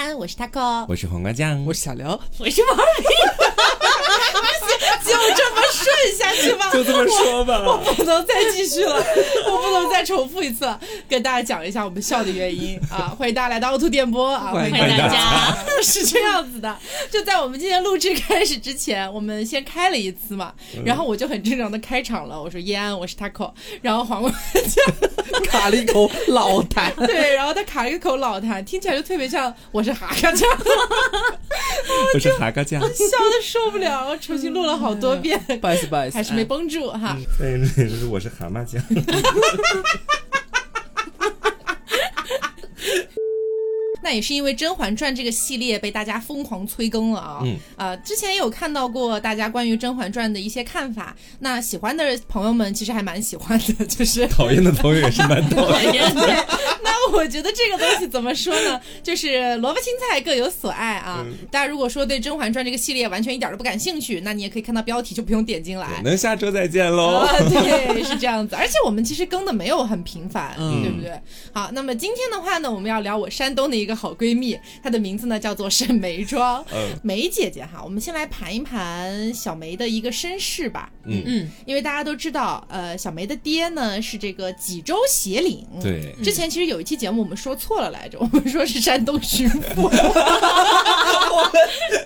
[0.00, 2.84] 安，我是 taco，我是黄瓜酱，我是小刘，我是王瑞。
[5.04, 6.70] 就这么顺下去吧？
[6.72, 7.60] 就这么说吧。
[7.66, 8.94] 我不能再继续了，
[9.50, 10.80] 我不能再重复一次了。
[11.08, 13.14] 跟大家讲一下我们笑的原因啊！
[13.18, 14.52] 欢迎大家来到凹凸电波啊！
[14.52, 15.54] 欢迎大家。
[15.82, 16.78] 是这样子的，
[17.10, 20.54] 就在我们今天录制开始之前，我们先开了一次嘛，
[20.84, 25.09] 然后我就很正常的开场了，我说叶安，我是 taco，然后黄瓜酱
[25.40, 30.48] 卡了一口老痰， 对，然后他卡了一口老痰，听起来就特别像我是哈嘎酱，
[32.14, 37.16] 我是哈嘎酱，笑的受不了，重新录了好多遍，不好意思，不好意思，还是没绷住哈。
[37.38, 37.58] 对，
[38.10, 38.82] 我是蛤蟆酱。
[44.02, 47.40] 那也是因为《甄嬛传》这个系列被大家疯狂催更了啊！
[47.42, 51.14] 嗯啊，之前也有看到过大家关于《甄嬛传》的一些看法。
[51.40, 56.46] 那喜欢的朋友们其实还蛮喜欢的，就是讨厌的朋友也是蛮讨厌的。
[56.82, 58.80] 那我觉得这个东西怎么说呢？
[59.02, 61.24] 就是萝卜青菜各有所爱啊。
[61.50, 66.00] 大家如果说对《甄嬛传》这个系列完全一点都不感兴趣，那你也可以看到标题就不用点进来。
[66.02, 67.26] 能下周再见喽。
[67.50, 68.56] 对，是这样子。
[68.56, 71.12] 而且我们其实更的没有很频繁，对不对？
[71.52, 73.89] 好，那么今天的话呢，我们要聊我山东的一个。
[73.94, 76.64] 好闺蜜，她的名字呢叫做沈眉庄，
[77.02, 77.80] 梅姐姐哈。
[77.82, 80.90] 我们先来盘一盘小梅的一个身世吧。
[81.04, 85.66] 嗯嗯，因为大家都知道，呃，小梅的爹呢是这个济州协领。
[85.82, 89.82] 对，之前其实有一期节目我们说错了来着，我们说是山东巡抚。
[91.32, 91.52] 我们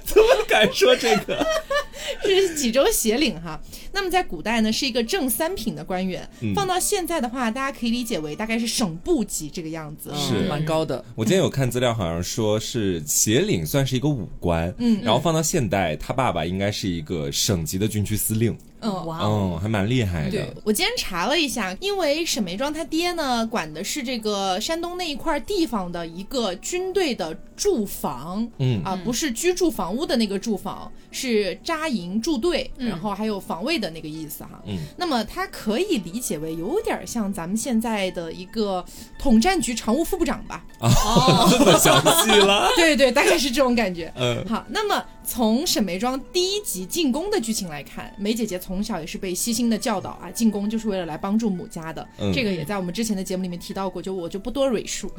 [0.05, 1.45] 怎么敢说这个？
[2.23, 3.59] 是济州协领哈。
[3.93, 6.29] 那么在古代呢，是一个正三品的官员。
[6.55, 11.03] 放到现在的话，大家可以理解为大概是省部级这个样子，是蛮高的。
[11.15, 18.57] 我今天有看资料，好像说是斜领算是一个武官，嗯，然后放到现代，他爸爸应该是一个省级的军区司令。
[18.85, 20.31] 嗯哇，嗯，还蛮厉害的。
[20.31, 34.61] 对我今天查了一下，因为沈眉庄他爹呢管的是这个山东那一块地方的一个军队的驻防，嗯啊，不是居住房屋的那个住房，是扎营驻队，然后还有防卫的那个意思哈。
[34.67, 38.85] 嗯，那么它可以理解为有点像咱们现在的一个
[39.19, 40.65] 统战局常务副部长吧？
[40.81, 42.69] 哦， 这么详细了？
[42.77, 44.13] 对对，大概是这种感觉。
[44.17, 45.03] 嗯，好，那么。
[45.27, 52.07] 从沈眉庄第一集进宫的剧情来看，梅姐姐从小也是被悉心的教导啊，进宫就是为了来帮助母家的。
[52.33, 55.11] 这个也在我们之前的节目里面提到过，就我就不多赘述。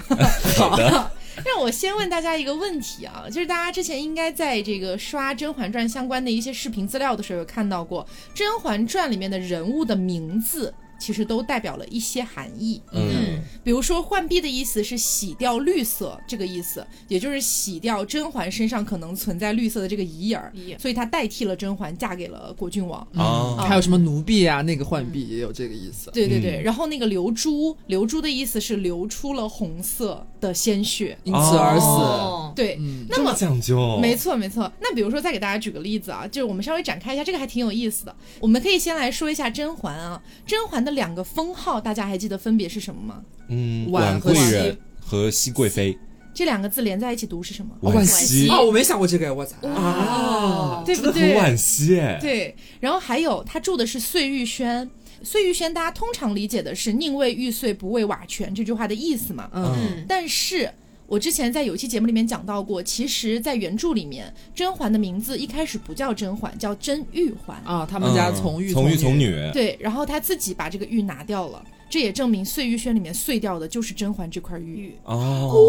[0.57, 1.11] 好的，
[1.43, 10.73] 让我先问大家一个问题啊，就是大家之前应该在这个刷《甄嬛传》相关的一些视频资料的时候，有看到过《甄嬛传》里面的人物的名字。
[10.97, 23.05] 其实都代表了一些含义，嗯，比如说浣碧的意思是洗掉绿色这个意思，也就是洗掉甄嬛身上可能存在绿色的这个疑影儿，所以她代替了甄嬛嫁给了果郡王。
[23.15, 23.57] 啊。
[23.67, 26.09] 还有什么奴婢啊，那个浣碧也有这个意思。
[26.11, 32.55] 对对对，然后那个流珠，流珠的意思是流出了红色的鲜血，因此而死。
[32.55, 32.79] 对，
[33.09, 34.71] 那么讲究，没错没错。
[34.79, 38.15] 那比如说再给大家举个例子啊，就是我们稍微展开一下，这个还挺有意思的。
[38.39, 40.84] 我们可以先来说一下甄嬛啊，甄嬛。
[40.85, 43.21] 的两个封号，大家还记得分别是什么吗？
[43.49, 45.97] 嗯，婉贵人和熹贵妃。
[46.33, 47.75] 这两个字连在一起读是什么？
[47.81, 51.39] 惋惜哦，我没想过这个，我操啊，对不对？
[51.39, 52.19] 很惋惜哎。
[52.21, 54.89] 对，然后还有他住的是碎玉轩，
[55.23, 59.49] 碎玉轩大家通常理解的是宁为玉碎不为瓦全这句话的意思嘛？
[59.53, 60.69] 嗯，但是。
[61.07, 67.87] 我之前在有期节目里面讲到过，其实，在原著里面，甄嬛的名字一开始不叫甄嬛，叫甄玉环啊。
[67.89, 74.95] 他们家从玉从玉从女，对，然后她自己把这个玉拿掉了，这也证明碎玉轩里面碎掉的就是甄嬛这块玉。
[75.03, 75.59] 哦，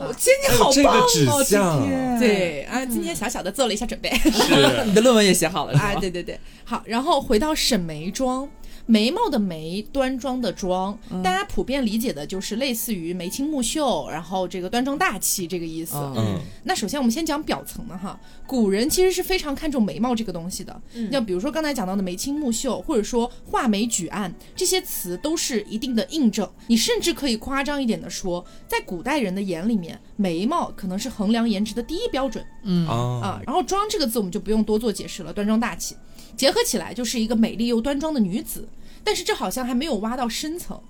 [0.00, 1.44] 哇，今天好棒哦！
[1.44, 5.94] 今天对啊，今天小小的做了一下准备，是 你的论文也写好了啊？
[5.96, 8.48] 对对对，好，然后回到沈眉庄。
[8.86, 15.96] 眉毛的眉，端庄的庄，大家普遍理解的就是类似于眉清目秀，然后这个端庄大气这个意思。
[15.96, 20.82] 嗯，那首先我们先讲表层的哈，古人其实是非常看重眉毛这个东西的。
[20.92, 26.48] 嗯，像比如说刚才讲到的眉清目秀，或者说画眉举案这些词都是一定的印证。
[26.66, 32.44] 你甚至可以夸张一点的说，在古代人的眼里面，眉毛可能是衡量颜值的第一标准。
[32.64, 35.96] 嗯啊，然后庄这个字我们就不用多做解释了，端庄大气。
[36.36, 38.68] 结合起来就是一个美丽又端庄的女子，
[39.02, 40.80] 但是这好像还没有挖到深层，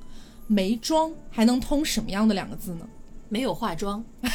[0.46, 2.87] 没妆还能通什么样的两个字呢？
[3.31, 4.29] 没有化妆， 你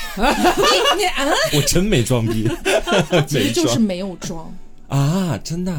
[0.97, 1.25] 你啊，
[1.55, 2.49] 我真没装逼，
[3.27, 4.53] 其实就是没有妆。
[4.87, 5.73] 啊，真的。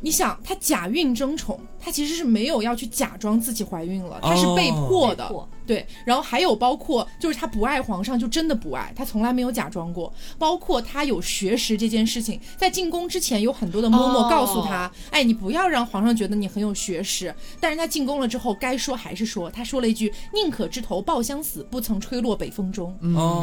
[0.00, 5.30] 你想，她假孕争宠，她其实是没有要去假装自己怀孕了，她是被迫的。
[5.64, 10.12] 对，然后还有包括就是她不爱皇上，就真的不爱，她从来没有假装过。
[10.38, 17.34] 包括她有学识这件事情，在进宫之前有很多的嬷嬷告诉她，哎，你不要让皇上觉得你很有学识。
[17.60, 22.94] 但是她进宫了之后，该说还是说，她说了一句“宁可枝头抱香死，不曾吹落北风中”，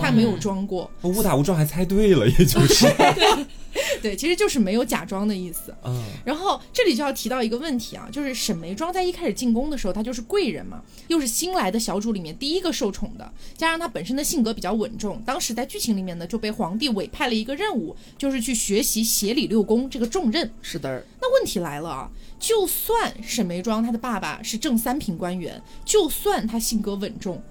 [0.02, 0.90] 她没有装过。
[1.04, 2.86] 误打误撞还猜对了，也就是。
[4.02, 5.74] 对，其实就是没有假装的意思。
[5.84, 20.50] 嗯，然后这里就要提到一个问题啊，就是沈眉庄在一开始进宫的时候，她就是贵人嘛，又是新来的小主里面第一个受宠的，加上她本身的性格比较稳重，当时在剧情里面呢就被皇帝委派了一个任务，就是去学习协理六宫这个重任。
[20.62, 21.04] 是的。
[21.22, 22.10] 那问题来了啊，
[22.40, 27.42] 就算沈眉庄她的爸爸是正三品官员，就算她性格稳重，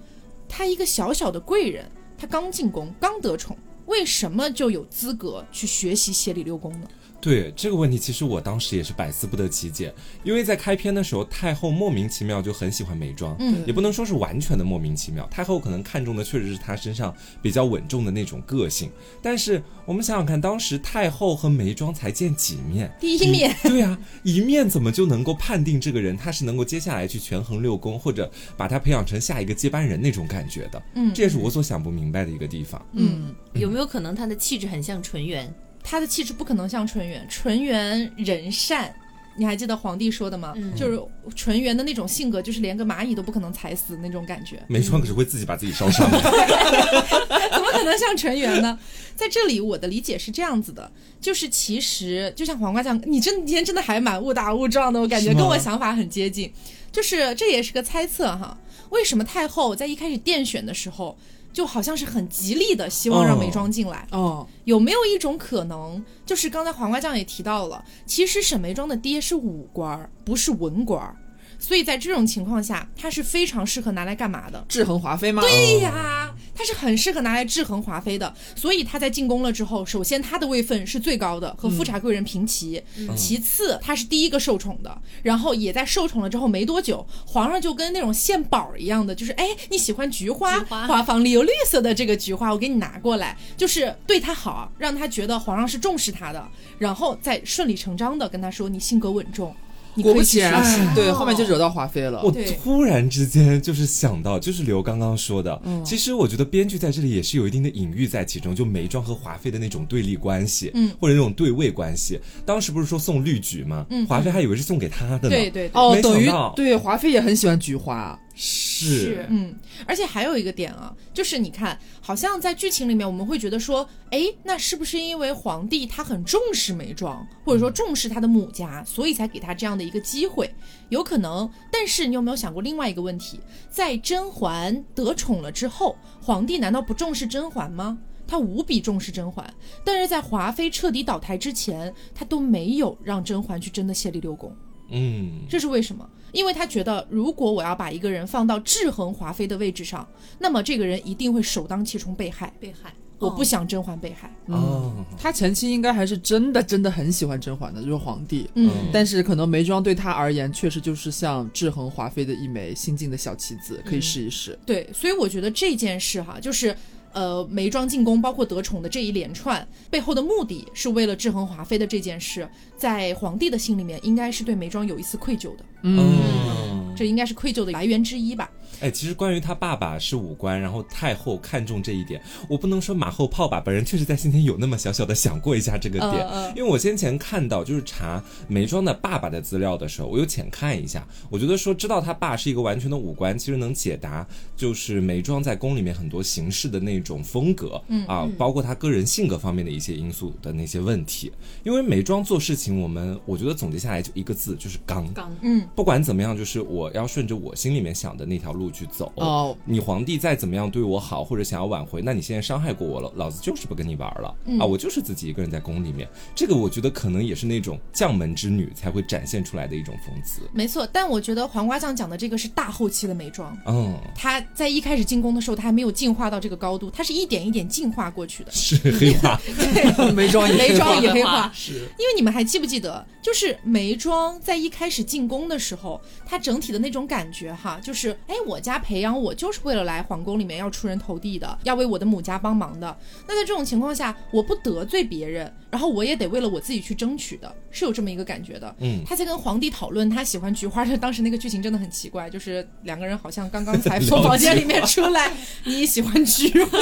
[0.48, 3.56] 她一个小小的贵人，她刚进宫，刚得宠。
[3.86, 6.86] 为什么就有资格去学习协理六宫呢？
[7.20, 9.92] 对这个问题，其实我当时也是百思不得其解。
[10.22, 15.26] 因为在开篇的时候，太后莫名其妙就很喜欢眉庄，嗯，也不能说是完全的莫名其妙。
[15.28, 18.90] 太后可能看中的确实是她身上比较稳重的那种个性。
[19.20, 22.88] 但是我们想想看，当时太后和眉庄才见几面？
[23.00, 30.82] 第一面，对啊，一面怎么就能够判定这个人他是能够接下来去权衡六宫，或者把他培养成下一个接班人那种感觉的？
[30.94, 32.80] 嗯，这也是我所想不明白的一个地方。
[32.92, 35.52] 嗯，有没有可能他的气质很像纯元？
[35.88, 38.94] 他的气质不可能像纯元，纯元人善，
[39.36, 40.52] 你还记得皇帝说的吗？
[40.76, 41.00] 就是
[41.34, 44.62] 纯元的那种性格，就是连个蚂蚁都不可能踩死那种感觉。
[44.66, 46.06] 没错，可是会自己把自己烧伤。
[46.10, 48.78] 怎么可能像纯元呢？
[49.16, 50.92] 在这里，我的理解是这样子的，
[51.22, 56.52] 就是其实就像黄瓜酱，你真今天真的还蛮误打误撞的，我感觉跟我想法很接近。
[56.92, 58.58] 就是这也是个猜测哈，
[58.90, 61.16] 为什么太后在一开始殿选的时候？
[61.58, 71.12] 就好像是很极力的希望让眉庄进来哦，有没有一种可能，就是刚才黄瓜酱也提到了，其实沈眉庄的爹是武官，不是文官。
[71.58, 74.64] 所以在这种情况下，它是非常适合拿来干嘛的？
[74.68, 75.42] 制衡华妃吗？
[75.42, 78.32] 对呀，它是很适合拿来制衡华妃的。
[78.54, 82.82] 所以他在进宫了之后，首先他的位分是最高的，和富察贵人平齐。
[83.16, 84.98] 其次，他是第一个受宠的。
[85.22, 99.54] 然后也在受宠了之后没多久，皇上就跟那种献宝一样的，就是哎，你喜欢菊花，花房里有绿色的这个菊花，我给你拿过来，就是对他好，让他觉得皇上是重视他的，然后再顺理成章的跟他说，你性格稳重。
[100.02, 102.20] 果不其然，对，后面就惹到华妃了。
[102.22, 112.20] 我突然之间就是想到，就是刘刚刚说的，其实我觉得编剧在这里也是有一定的隐喻在其中，就眉庄和华妃的那种对立关系，嗯，或者那种对位关系。
[112.44, 113.86] 当时不是说送绿菊吗？
[113.90, 115.30] 嗯，华妃还以为是送给他的呢。
[115.30, 118.18] 对对哦，等于对华妃也很喜欢菊花。
[118.40, 119.52] 是，嗯，
[119.84, 130.54] 而且还有一个点啊，就是你看，好像在剧情里面，我们会觉得说，哎，那是不是因为皇帝他很重视眉庄，或者说重视他的母家，所以才给他这样的一个机会？
[130.88, 131.50] 有可能。
[131.72, 137.98] 但是你有没有想过另外一个问题，在甄嬛得宠了之后，皇帝难道不重视甄嬛吗？
[138.24, 139.52] 他无比重视甄嬛，
[139.84, 144.54] 但是在华妃彻底倒台之前，他都没有让甄嬛去真的协理六宫。
[144.90, 146.08] 嗯，这是为什么？
[146.32, 150.06] 因为他觉得，如果我要把一个人放到制衡华妃的位置上，
[150.38, 152.52] 那么这个人一定会首当其冲被害。
[152.60, 154.30] 被害，我不想甄嬛被害。
[154.46, 158.48] 哦，他前期应该还是真的真的很喜欢甄嬛的，就是皇帝。
[158.54, 164.58] 嗯，但是可能眉庄对他而言，确实就是像制衡华妃的一枚新进的小棋子，可以试一试。
[164.66, 166.76] 对，所以我觉得这件事哈，就是。
[167.12, 175.64] 呃，眉庄进宫，包括得宠的这一连串背后的目的是为了制衡华妃的这件事，在皇帝的心里面，应该是对眉庄有一丝愧疚的。
[175.82, 178.50] 嗯，这应该是愧疚的来源之一吧。
[178.80, 183.60] 哎，其实关于他爸爸是武官，然后太后看中这一点，我不能说马后炮吧。
[183.60, 201.32] 本人确实在先前有那么小小的想过一下这个点，因为我先前看到就是查眉庄的爸爸的资料的时候，我有浅看一下，我觉得说知道他爸是一个完全的武官，其实能解答就是眉庄在宫里面很多行事的那种风格，嗯啊，包括他个人性格方面的一些因素的那些问题。
[201.64, 205.12] 因为眉庄做事情，我们我觉得总结下来就一个字，就是刚。
[205.12, 208.67] 刚，嗯，不管怎么样，就是我要顺着我心里面想的那条路。
[208.70, 209.12] 去走。
[209.16, 214.34] 哦，你皇帝再怎么样对我好，或者想要挽回，那你现在伤害过我了，老子就是不跟你玩了。
[214.60, 214.64] 啊！
[214.64, 220.42] 我就是自己一个人在宫里面，这个我觉得可能也是那种将门之女才会展现出来的一种风姿。
[220.52, 231.72] 没错，但我觉得黄瓜酱讲的这个是大后期的眉庄，嗯，他在一开始进宫的时候，他还没有进化到这个高度，他是一点一点进化过去的，是黑化，对，眉庄眉妆也黑化，是。
[231.98, 242.94] 因为你们还记不记得，就是眉庄在一开始进宫的时候，他整体的那种感觉哈，就是哎，我家培养我就是为了来皇宫里面要出人头地的，要为我的母家帮忙的。
[243.26, 248.76] 那在这种情况下，我不得罪别人，然后我也得为了我自己去争取的，是有这么一个感觉的。
[248.80, 255.32] 嗯，他在跟皇帝讨论他喜欢菊花的当时那个剧情真的很奇怪，就是两个人好像刚刚才从房间里面出来，
[255.64, 256.78] 你喜欢菊花，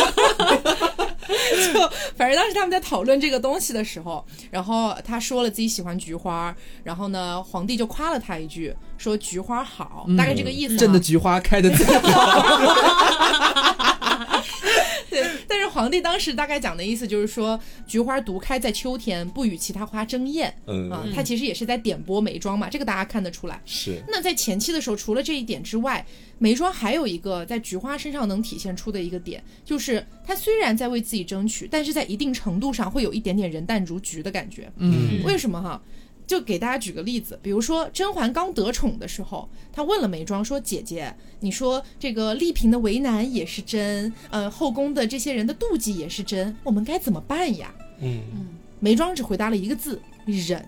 [1.72, 6.54] 就反正当时他们在讨论这个东西的时候，然后他说了自己喜欢菊花，
[6.84, 8.74] 然后呢，皇帝就夸了他一句。
[8.98, 10.76] 说菊花好，大概这个意思。
[10.76, 12.36] 朕的菊花开的最好。
[15.46, 20.54] 对，但是皇帝当时大概讲的意思就是说，菊花独开在秋天，不与其他花争艳。
[20.66, 23.60] 嗯啊，他其实也是在点拨眉庄嘛，这个大家看得出来。
[23.64, 24.02] 是。
[24.08, 26.04] 那在前期的时候，除了这一点之外，
[26.38, 34.70] 眉庄还有一个在菊花身上能体现出的一个点，就是他虽然在为自己争取，但是在一定程度上会有一点点人淡如菊的感觉。
[34.76, 35.80] 嗯，为什么哈？
[36.26, 48.46] 就给大家举个例子，比如说甄嬛刚得宠的时候，她问了眉庄说：“姐姐，你说这个丽嫔的为难也是真，呃，后宫的这些人的妒忌也是真，我们该怎么办呀？”嗯嗯，
[48.80, 50.66] 眉庄只回答了一个字：忍。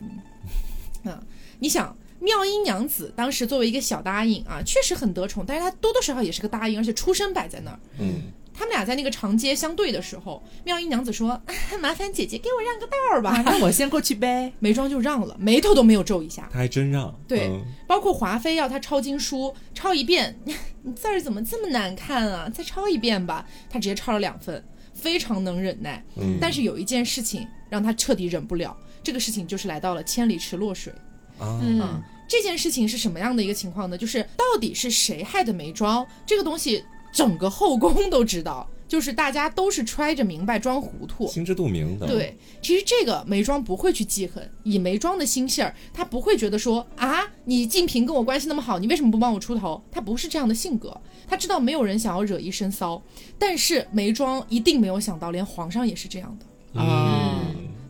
[1.05, 1.19] 嗯，
[1.59, 7.81] 你想妙音娘子当时作为一个小答应啊，确实很得宠，但是她多多少少也是个答应，而且出身摆在那儿。
[7.99, 8.23] 嗯。
[8.59, 11.41] 他们俩在那个长街相对的时候，妙音娘子说
[11.81, 14.53] ：“麻烦姐姐给我让个道儿吧。”那我先过去呗。
[14.59, 16.49] 眉庄就让了，眉头都没有皱一下。
[16.51, 17.15] 他还真让。
[17.29, 17.49] 对，
[17.87, 20.57] 包括华妃要他抄经书，抄一遍，你
[20.93, 22.49] 字儿怎么这么难看啊？
[22.49, 23.47] 再抄一遍吧。
[23.71, 24.61] 他直接抄了两份，
[24.93, 26.05] 非常能忍耐。
[26.17, 26.39] 嗯。
[26.41, 30.93] 但是有一件事情让他彻底忍不了，这个事情就是来到了千里池落水。
[31.39, 31.61] 啊。
[31.63, 32.03] 嗯。
[32.27, 33.97] 这件事情是什么样的一个情况呢？
[33.97, 36.05] 就是到底是谁害的眉庄？
[36.27, 36.85] 这个东西。
[37.13, 42.07] 整个后宫 都知道，就是大家都是揣着明白装糊涂，心知肚明的。
[42.07, 49.83] 对，其实这个眉庄不会去记恨，以眉庄的心性儿，他不会觉得说啊，你静嫔跟我关系那么好，你为什么不帮我出头？
[49.91, 53.03] 他不是这样的性格，他知道没有人想要惹一身骚，
[53.39, 57.38] 但是眉庄一定没有想到，连皇上也是这样的啊。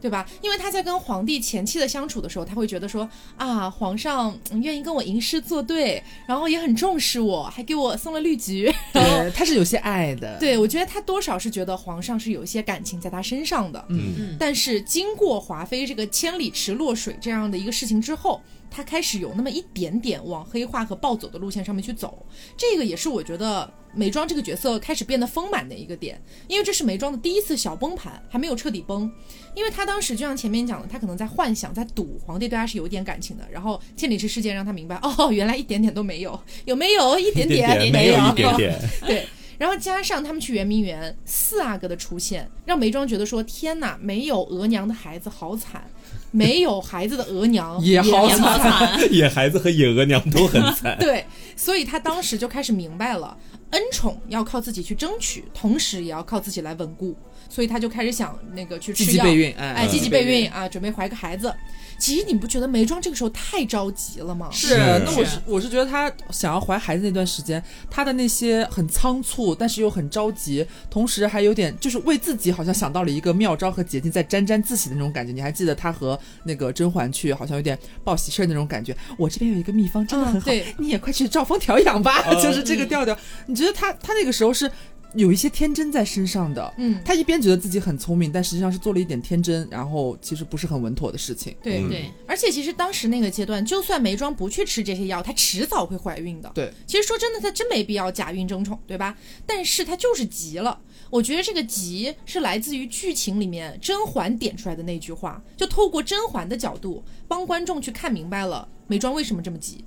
[0.00, 0.26] 对吧？
[0.42, 8.72] 因为他在跟皇帝前期的相处的时候，他会觉得说啊，皇上愿意跟我吟诗作对，然后也很重视我，还给我送了绿菊。
[8.92, 10.36] 对，他是有些爱的。
[10.40, 13.84] 对，我觉得他多少是觉得皇上是有一些感情在他身上的。
[13.88, 14.36] 嗯。
[14.38, 18.40] 但是经过华妃这个千里池落水这样的一个事情之后。
[18.70, 22.24] 他开始有那么一点点往黑化和暴走的路线上面去走，
[22.56, 29.10] 这个也是我觉得眉庄这个角色开始变得丰满的一个点，因为这是眉庄的第一次小崩盘，还没有彻底崩，
[29.54, 37.90] 因为他当时就像前面讲的，他可能在幻想，在赌皇帝对他是有一点感情的，然后千里之事件让他明白，哦，原来一点点都没有，有没有一点点？
[37.92, 38.78] 没有一点点。
[39.06, 45.90] 对，然后加上他们去圆明园，四阿哥的出现，让眉庄觉得说，天哪，没有额娘的孩子好惨。
[46.30, 50.96] 没有孩子的额娘 也好惨， 野孩子和野额娘都很 惨。
[51.00, 51.24] 对，
[51.56, 53.36] 所以他当时就开始明白了，
[53.70, 57.16] 恩宠要靠自己去争取，同时也要靠自己来稳固。
[57.50, 59.24] 所以他就开始想那个去吃药，
[59.56, 61.54] 哎，积极备孕啊，准备怀个孩子。
[61.98, 64.50] 其实你不觉得眉庄这个时候太着急了吗？
[64.52, 75.32] 是，那我是我是觉得他想要怀孩子那段时间，他的那些很仓促，但是又很着急，同时还有点就是为自己好像想到了一个妙招和捷径，在沾沾自喜的那种感觉。
[75.32, 78.94] 你还记得他和那个甄嬛去，好像有点报喜事儿那种感觉。
[79.16, 83.16] 我这边有一个秘方，真的很好，你也快去照方调养吧， 就是这个调调。
[83.46, 84.70] 你觉得他他那个时候是？
[85.14, 91.56] 有一些天真在身上的，嗯，他一边觉得自己很聪明，但实际上是做了一点天真，然后其实不是很稳妥的事情。
[91.62, 96.52] 对对，而且其实当时那个阶段，就算眉庄不去吃这些药，她迟早会怀孕的。
[96.54, 99.16] 对，其实说真的，她真没必要假孕争宠，对吧？
[99.46, 100.78] 但是她就是急了。
[101.08, 109.82] 我觉得这个急是来自于剧情里面甄嬛点出来的那句话，就透过甄嬛的角度帮观众去看明白了眉庄为什么这么急。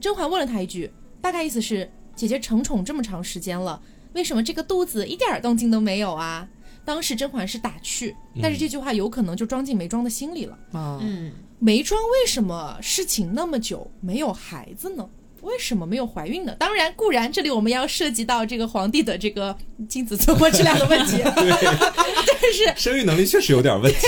[0.00, 0.90] 甄嬛问了她一句，
[1.20, 3.80] 大概意思是：姐姐承宠这么长时间了。
[4.14, 6.48] 为什么这个肚子一点动静都没有啊？
[6.84, 10.58] 当时甄嬛是打趣，但是这句话有可能就装进眉庄的心里了。
[10.72, 15.08] 嗯，眉庄为什么侍寝那么久没有孩子呢？
[15.40, 16.54] 为什么没有怀孕呢？
[16.58, 19.54] 当然，固然这里我们要涉及到这个皇帝的这个
[19.88, 23.98] 精子存活质量的问题， 但是生育能力确实有点问题。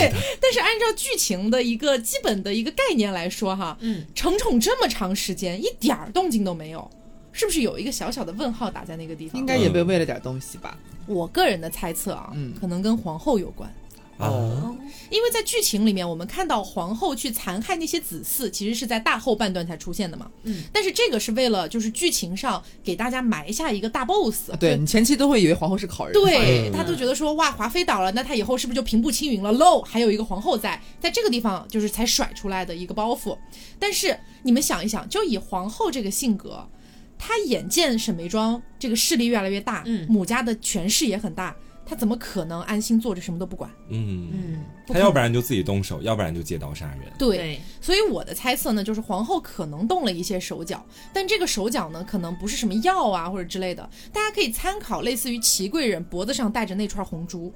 [0.41, 6.91] 但是按照剧情的一个基本的一个概念来说，哈，嗯，承宠这么长时间一点儿动静都没有。
[7.37, 9.39] 是不是有一个小小的问号打在那个地方？
[9.39, 10.77] 应该也被喂了点东西吧。
[11.07, 13.71] 我个人的猜测啊，嗯，可能跟皇后有关。
[14.19, 14.75] 哦，
[15.11, 20.31] 因为在剧情里面，我们看到皇后去残害那些子嗣，其实是在大后半段才出现的嘛。
[20.45, 24.51] 嗯，但是这个是为了就是剧情上给大家埋下一个大 boss。
[24.59, 29.83] 对你前期都会以为皇后是个好人，对，嗯他都觉得说哇，华妃倒了，那他以后是不是就平步青云了喽？
[29.83, 33.37] 还有一个皇后在，在这个地方就是才甩出来的一个包袱。
[33.79, 36.67] 但是你们想一想，就以皇后这个性格，
[37.19, 41.55] 她眼见沈眉庄这个势力越来越大，嗯母家的权势也很大，
[41.85, 43.71] 他怎么可能安心坐着什么都不管？
[43.89, 47.01] 嗯，嗯，他要不然就自己动手，要不然就借刀杀人。
[47.19, 57.55] 对，对，所以我的猜测呢，就是皇后可能动了一些手脚，但这个手脚呢，可能不是什么药啊或者之类的，大家可以参考类似于祺贵人脖子上戴着那串红珠，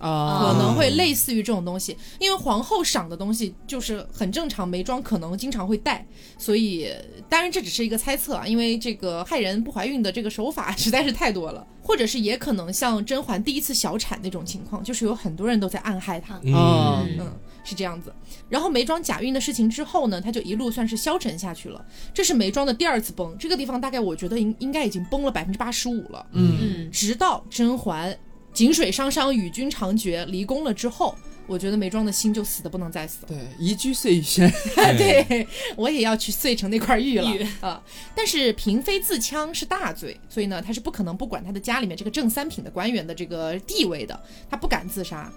[0.00, 6.04] 啊，可能会类似于这种东西，因为皇后赏的东西就是很正常，眉庄可能经常会戴，
[6.38, 6.90] 所以
[7.28, 16.40] 当然这只是一个猜测啊，因为这个害人不怀孕的这个手法实在是太多了，或者是也可能像甄嬛第一次小产那种情况，就是有很多人都在暗害她。
[16.42, 18.12] 嗯嗯，是这样子。
[18.48, 21.84] 然后眉庄假孕的事情之后呢，她就一路算是消沉下去了。
[22.14, 26.26] 这是眉庄的第二次崩，这个地方大概我觉得应应该已经崩了百分之八十五了。
[26.32, 28.16] 嗯，嗯，直到甄嬛
[28.52, 31.16] 井水汤汤与君长绝离宫了之后，
[31.46, 33.28] 我觉得眉庄的心就死的不能再死了。
[33.28, 34.50] 对，宜居碎玉轩，
[34.98, 37.82] 对我也要去碎成那块玉了玉啊！
[38.14, 45.32] 但是嫔妃自戕是大罪，所以呢，她是不可能不管她的家里面这个正三品的官员的这个地位的，她不敢自杀。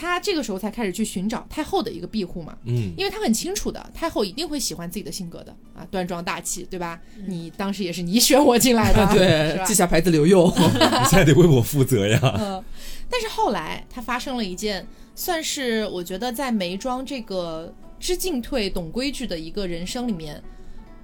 [0.00, 6.98] 她这个时候才开始去寻找太后的一个庇护嘛，嗯，因为他很清楚的，太后一定会喜欢自己的性格的啊，端庄大气，对吧？
[7.26, 10.48] 你当时也是你选我进来的， 对，吧记下牌子留用。
[10.56, 12.18] 你现在得为我负责呀。
[12.38, 12.64] 嗯，
[13.10, 20.42] 但是后来他发生了一件，算是我觉得在眉庄这个知进退、懂规矩的一个人生里面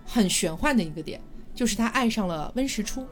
[0.07, 1.21] 很玄幻的一个点，
[1.55, 3.07] 就是他爱上了温实初。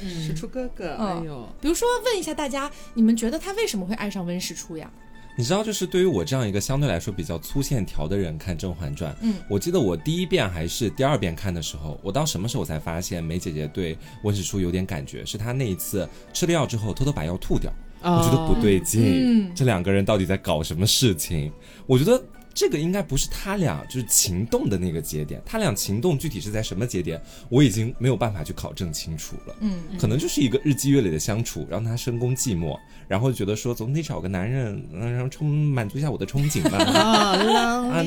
[0.00, 4.90] 使出哥哥，嗯哎呦，比如说，问一下大家，你们觉得他为什么会爱上温实初呀？
[5.38, 15.22] 你知道，就是对于我这样一个相对来说比较粗线条的人看《甄嬛传》，嗯，我记得我第一遍还是第二遍看的时候，我到什么时候才发现梅姐姐对温实初有点感觉？
[15.26, 17.70] 是她那一次吃了药之后偷偷把药吐掉，
[18.00, 21.52] 我觉得不对劲，嗯这两个人到底在搞什么事情？
[21.86, 22.22] 我觉得
[22.56, 27.20] 这个应该不是他俩就是情动的那个节点，他俩情动具体是在什么节点，
[27.50, 29.54] 我已经没有办法去考证清楚了。
[29.60, 32.74] 嗯，可能就是一个日积月累的相处，让他深宫寂寞，
[33.06, 36.78] 然后觉得说总得找个男人，嗯，然后充满足一下我的憧憬吧。
[36.96, 37.36] 啊，
[37.92, 38.04] 啊，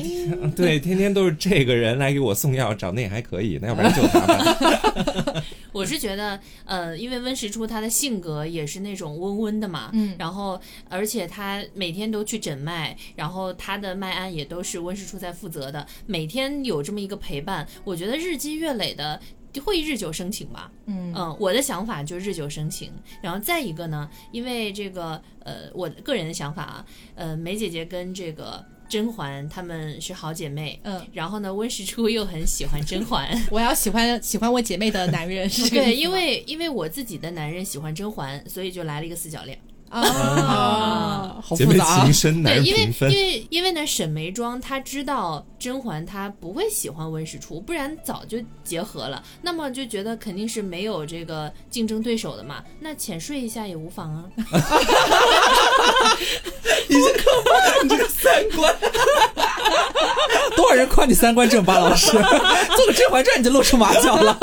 [0.55, 5.28] 对，天天都是这个人来给我送药，长得也还可以，那要不然就他吧。
[5.71, 10.59] 我是觉得，呃，因为温实初他的性格也是那种温温的嘛，嗯然后
[10.89, 19.19] 而且他每天都去诊脉，然后他的脉案也都是温实初在负责的，每天有这么一个陪伴，我觉得日积月累的。
[19.63, 22.93] 会日久生情吧，嗯嗯，我的想法就是日久生情。
[23.19, 39.58] 然后再一个呢，因为这个呃，我个人的想法啊，呃，梅姐姐跟这个甄嬛她们是好姐妹，嗯，然后呢，温实初又很喜欢甄嬛， 我要喜欢喜欢我姐妹的男人，是对，因为因为我自己的男人喜欢甄嬛，所以就来了一个四角恋。
[39.89, 42.13] 啊，好姐妹复杂啊情。
[42.13, 43.10] 深，男对，因为因。
[43.10, 49.23] 为因为呢，沈眉庄她知道甄嬛她不会喜欢温实初，不然早就结合了。
[49.41, 54.25] 那么就觉得肯定是没有这个竞争对手的嘛，那浅睡一下也无妨啊。
[56.89, 58.75] 你这个三观，
[60.55, 61.63] 多少人夸你三观正？
[61.63, 62.12] 巴老师
[62.75, 64.34] 做个《甄嬛传》你就露出马脚了。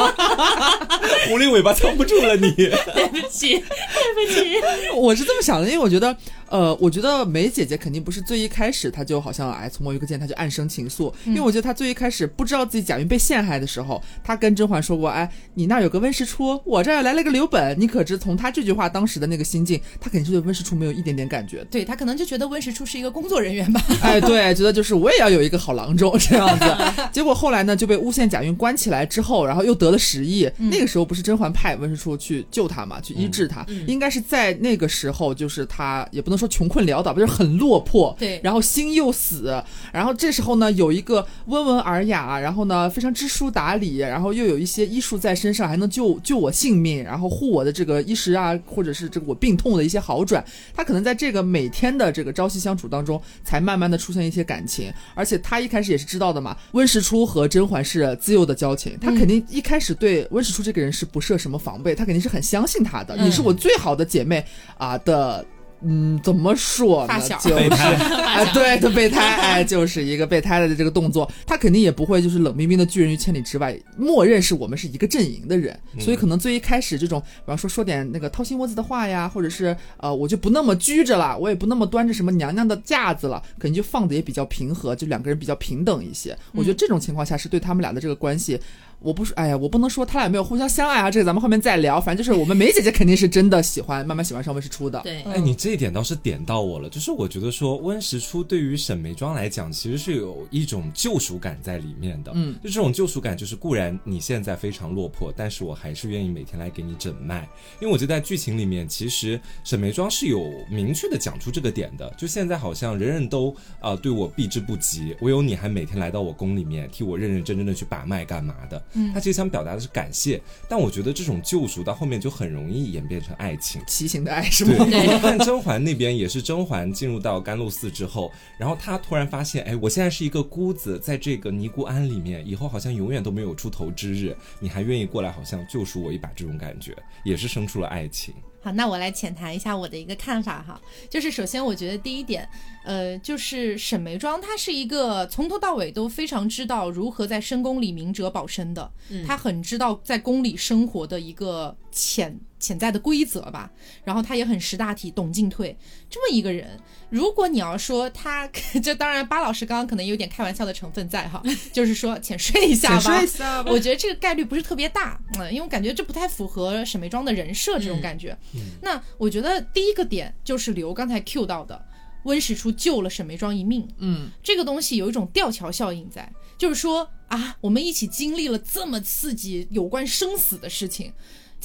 [1.29, 2.51] 狐狸尾巴藏不住了你。
[2.53, 4.61] 对不起，对不起。
[4.95, 6.15] 我是这么想的，因为我觉得，
[6.49, 21.65] 呃，我觉得梅姐姐肯定不是最一开始她就好像哎从某一个键她就暗生情愫，因为我觉得她最一开始不知道自己贾云被陷害的时候，她跟甄嬛说过，哎，你那儿有个温实初，我这儿来了个刘本，你可知从她这句话当时的那个心境，她肯定是对温实初没有一点点感觉。
[21.71, 23.83] 对她可能就觉得温实初是一个工作人员吧。
[24.03, 26.65] 哎， 对，觉得就是我也要有一个好郎中这样子。
[27.13, 30.49] 结果后来呢，就被诬陷贾云关起来之后，然后又得了十亿。
[30.59, 33.65] 那个时候不是甄嬛派温实初去救他嘛，去医治他。
[33.87, 38.15] 应该是在那个时候，就是他也不能说穷困潦倒吧，就是很落魄。
[38.19, 39.63] 对然后心又死。
[39.93, 50.45] 然后这时候呢，有一个温文尔雅，然后呢非常知书达理，然后又有一些医术在身上，还能救救我性命，然后护我的这个衣食啊，或者是这个我病痛的一些好转。
[50.75, 54.93] 他可能在这个每天的这个朝夕相处当中，才慢慢的出现一些感情。
[55.15, 63.17] 而且他一开始也是知道的嘛，温实初和甄嬛是自幼的交情，他肯定一开始对温实初这个人是不设什么防备，他肯定是很相信他的。
[63.17, 64.45] 你是我最好的姐妹
[64.79, 65.45] 啊的。
[65.83, 67.21] 嗯，怎么说呢？
[67.21, 86.37] 就是备胎哎，对的，备胎，哎，就是一个备胎的这个动作，他肯定也不会就是冷冰冰的拒人于千里之外，默认是我们是一个阵营的人，所以可能最一开始这种，比方说说点那个掏心窝子的话呀，或者是呃，我就不那么拘着了，我也不那么端着什么娘娘的架子了，肯定就放的也比较平和，就两个人比较平等一些。
[86.53, 88.59] 我觉得这种情况下是对他们俩的这个关系。
[88.99, 92.01] 我不是，哎呀，我不能说他俩没有互相相爱啊，这个咱们后面再聊。
[92.01, 95.01] 反正就是我们梅姐姐肯定是真的喜欢，慢慢喜欢上温实初的。
[95.03, 102.33] 对，哎，你这一点倒是点到我了，就是我觉得说温实初对于沈眉庄来讲，其实是有一种救赎感在里面的。
[102.35, 107.49] 嗯，就这种救赎感，就是固然你现在非常落魄，但是我还是愿意每天来给你诊脉，
[107.81, 112.11] 因为我觉得在剧情里面，其实沈眉庄是有明确的讲出这个点的。
[112.17, 118.83] 就现在好像人人都啊、呃对我避之不及，唯有你还每天来到我宫里面替我认认真真的去把脉干嘛的。
[118.93, 123.83] 嗯，他其实想表达的是感谢，但我觉得这种救赎到后面就很容易演变成爱情。
[123.87, 124.85] 畸形的爱是对，吗？
[124.87, 138.35] 你看甄嬛那边也是，甄嬛进入到甘露寺之后，然后她突然发现，哎，我现在是一个孤子，在这个尼姑庵里面，以后好像永远都没有出头之日，你还愿意过来，好像救赎我一把，这种感觉也是生出了爱情。
[138.67, 142.49] 好，那我来浅谈一下我的一个看法哈，就是首先我觉得第一点，
[142.85, 148.91] 呃，就是沈眉庄她是一个从头到尾都非常知道如何在深宫里明哲保身的，
[149.25, 153.71] 她很知道在宫里生活的一个潜潜在的规则吧，
[154.05, 155.77] 然后他也很识大体，懂进退，
[156.09, 158.49] 这么一个人，如果你要说他，
[158.83, 161.43] 这当然巴老师刚刚可能有点开玩笑的成分在哈，
[161.73, 168.37] 就是说浅睡一下吧，下我觉得这个概率不是特别大，嗯，因为我感觉这不太符合沈眉庄的人设这种感觉。
[168.81, 171.85] 那我觉得第一个点就是刘刚才 Q 到的，
[172.25, 181.13] 温实初救了沈眉庄一命，嗯，这个东西有一种吊桥效应在，就是说啊，我们一起经历了这么刺激有关生死的事情。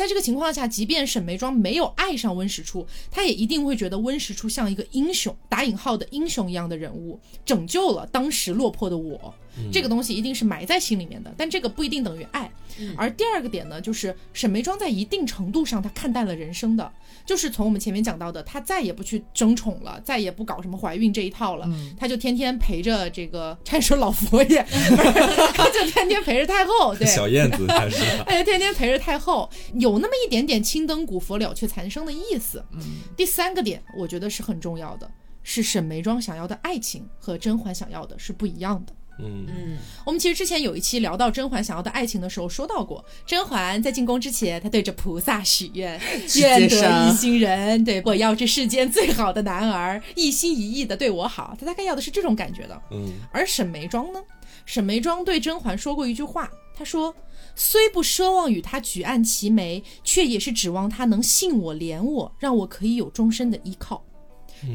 [0.02, 9.32] 在这个情况下，即便沈眉庄没有爱上温实初，她也一定会觉得温实初像一个英雄（打引号的英雄）一样的人物，拯救了当时落魄的我。
[9.72, 12.52] 这个东西一定是埋在心里面的，但这个不一定等于爱。
[12.98, 16.92] 而第二个点呢，就是沈眉庄在一定程度上，她看淡了人生的，
[17.26, 24.64] 就是从我们前面讲到的，她再也不去争宠了，再也不搞什么怀孕这一套了，她就天天陪着这个，差点说老佛爷，
[25.54, 32.64] 她就天天陪着太后，对，小燕子她是，她 就天天陪着太后，有那么一点点青灯古佛了却残生的意思。
[32.72, 32.80] 嗯，
[33.16, 35.12] 第三个点，我觉得是很重要的，
[35.44, 38.94] 是沈眉庄想要的爱情和甄嬛想要的是不一样的。
[39.22, 46.00] 嗯，嗯，我们其实之前有一期聊到甄嬛想要的爱情的时候，说到过，甄嬛在进宫之前，她对着菩萨许愿，
[46.36, 52.82] 愿得一心人，对我要这世间最好的男儿，一心一意的对我好，她大概要的是这种感觉的。
[52.92, 54.22] 嗯，而沈眉庄呢，
[54.66, 57.14] 沈眉庄对甄嬛说过一句话，她说
[57.56, 64.04] ：“虽不奢望与他举案齐眉，却也是指望他能信我、怜我，让我可以有终身的依靠。”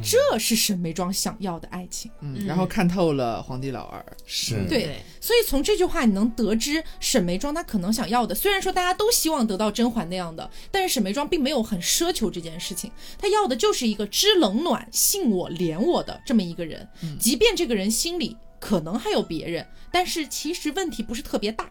[0.02, 2.10] 这是沈眉庄想要的爱情。
[2.20, 16.88] 嗯，然后看透了皇帝老儿，是，对所以从这句话你能得知，沈眉庄她可能想要的，虽然说大家都希望得到甄嬛那样的，但是沈眉庄并没有很奢求这件事情，她要的就是一个知冷暖、信我、怜我的这么一个人。
[17.18, 21.70] 即便这个人心里可能还有别人，但是其实问题不是特别大。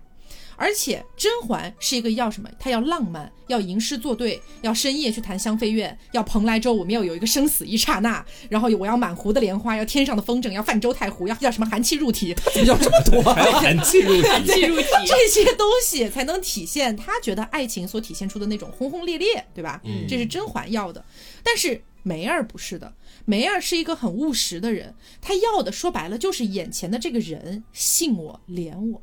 [0.56, 2.50] 而且甄嬛是一个要什么？
[2.60, 13.34] 她要浪漫，要吟诗作对，要深夜去谈香妃院，要蓬莱州我们要有一个生死一刹那，然后我要满湖的莲花，要天上的风筝，要泛舟太湖，要要什么寒气入体，怎么要这么多？
[13.34, 19.82] 还要含气入体，进入体，这些东西才能体现她觉得爱情所体现出的那种轰轰烈烈，对吧？
[19.84, 21.04] 嗯这是甄嬛要的，
[21.44, 22.94] 但是梅儿不是的，
[23.26, 29.02] 梅儿是一个很务实的人，她要的说白了就是眼前的这个人信我、怜我。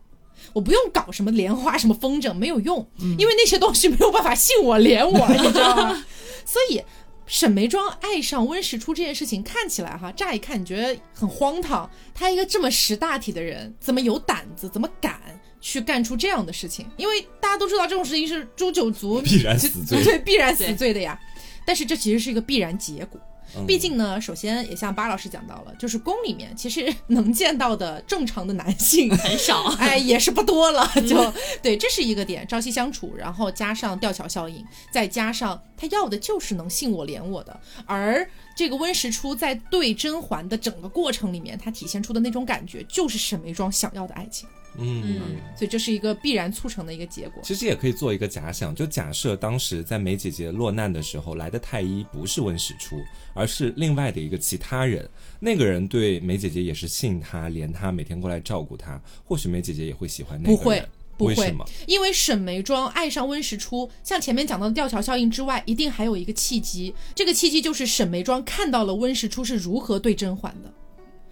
[0.53, 2.87] 我不用搞什么莲花、什么风筝，没有用，
[3.19, 6.05] 因为那些东西没有办法信我、连我， 你知道吗？
[6.45, 6.83] 所以
[7.27, 11.89] 沈眉庄爱上温实初这件事情，看起来哈，乍一看你觉得很荒唐。
[12.15, 15.19] 他一个这么识大体的人，怎么有胆子，怎么敢
[15.61, 16.87] 去干出这样的事情？
[16.97, 21.19] 因为大家都知道这种事情是诛九族必然死罪 对，必然死罪的呀。
[21.65, 23.21] 但是这其实是一个必然结果。
[23.67, 29.65] 毕竟呢，首先也像巴老师讲到了，就是宫里面其实能见到的正常的男性 很少。
[29.79, 45.21] 哎，也是不多了，就对，这是一个点，朝夕相处，然后加上吊桥效应，再加上他要的就是能信我怜我的，而这个温实初在对甄嬛的整个过程里面，他体现出的那种感觉，就是沈眉庄想要的爱情，嗯。
[45.57, 47.43] 所以这是一个必然促成的一个结果。
[47.43, 53.01] 其实也可以做一个假想，就假设当时在梅姐姐落难的时候来的太医不是温实初，
[53.35, 55.09] 而是另外的一个其他人。
[55.41, 59.01] 那个人对梅姐姐也是信她、怜她，每天过来照顾她。
[59.25, 60.59] 或许梅姐姐也会喜欢那个人。
[60.59, 61.65] 不会，不会为什么？
[61.87, 66.95] 因为沈眉庄爱上温实初，像前面讲到的吊桥效应之外，一定还有一个契机。
[67.15, 70.73] 这个契机就是沈眉庄看到了温实初是如何对甄嬛的。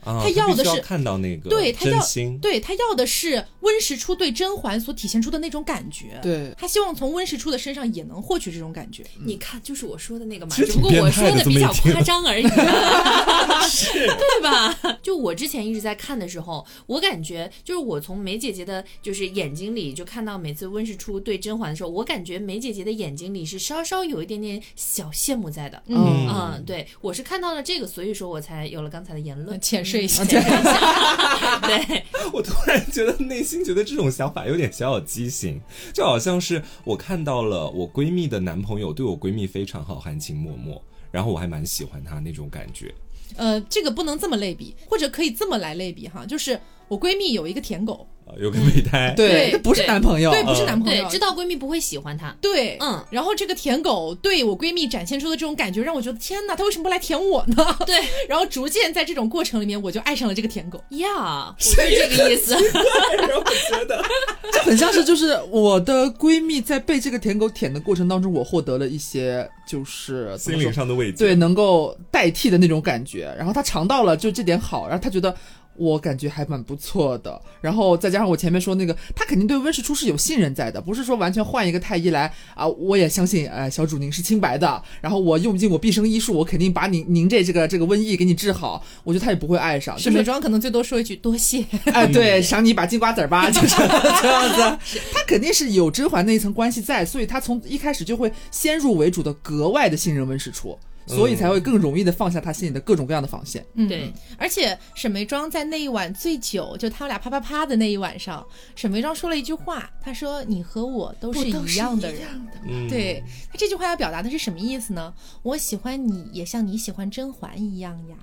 [0.05, 2.01] 啊，他要的是看到那个对他要，
[2.41, 6.19] 对他要的是温实初对甄嬛所体现出的那种感觉。
[6.23, 9.05] 对他希望从温实初的身上也能获取这种感觉。
[9.25, 14.99] 你看，就是我说的那个嘛，只不过我说的的比较夸张而已， 对吧？
[15.03, 25.83] 就我之前一直在看的时候，我感觉就是我从梅姐姐的，就是眼睛里就看到每次温实初对甄嬛的时候，我感觉梅姐姐的眼睛里是稍稍有一点点小羡慕在的。
[25.87, 29.61] 嗯嗯，对我是看到了这个，所以说我才有了刚才的言论。
[29.61, 35.61] 浅睡一下，对， 我突然觉得内心觉得这种想法有点小小畸形，
[35.93, 42.95] 就好像是我看到了我闺蜜的男朋友对我闺蜜非常好，含情脉脉，然后我还蛮喜欢他那种感觉。
[43.37, 52.35] 呃，这个不能这么类比，或者可以这么来类比哈，就是我闺蜜有一个舔狗，啊，有个备胎，对，对不是男朋友，对，不是呃男朋友，对，知道闺蜜不会喜欢他。
[52.41, 57.77] 对，嗯，然后这个舔狗对我闺蜜展现出的这种感觉，让我觉得天哪，他为什么不来舔我呢？
[57.87, 57.97] 对
[58.29, 60.83] 然后逐渐在这种过程里面，我就爱上了这个舔狗。
[60.91, 62.55] 呀，我就是这个意思。
[63.19, 64.03] 然后我觉得
[64.53, 71.19] 这很像是就是我的闺蜜在被这个舔狗舔的过程当中，我获得了一些就是心灵上的慰藉。
[71.19, 75.35] 对能够代替的那种感觉，然后她尝到了就这点好，然后她觉得。
[75.77, 91.65] 我感觉还蛮不错的，然后再加上我前面说那个，他肯定对温实初是有信任在的，不是说完全换一个太医来啊，我也相信，哎，小主您是清白的，然后我用尽我毕生医术，我肯定把您您这这个这个瘟疫给你治好，我觉得他也不会爱上，就是沈眉庄可能最多说一句多谢。
[91.87, 95.01] 哎，对，赏你一把金瓜子儿吧，就是这样子。
[95.13, 100.79] 他肯定是有甄嬛那一层关系在，所以他从一开始就会先入为主的格外的信任温实初，
[101.11, 103.65] 所以才会更容易的放下他心里的各种各样的防线。
[103.75, 108.47] 嗯，对，而且沈眉庄在那一晚醉酒，就他们俩啪啪啪的那一晚上，
[108.77, 112.23] 沈眉庄说了一句话，她说：“你和我都是一样的人。
[112.67, 115.13] 嗯，对他这句话要表达的是什么意思呢？
[115.43, 118.17] 我喜欢你，也像你喜欢甄嬛一样呀。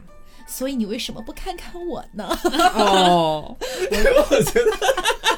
[0.48, 2.28] 所以你为什么不看看我呢？
[2.76, 4.72] 哦， 我觉得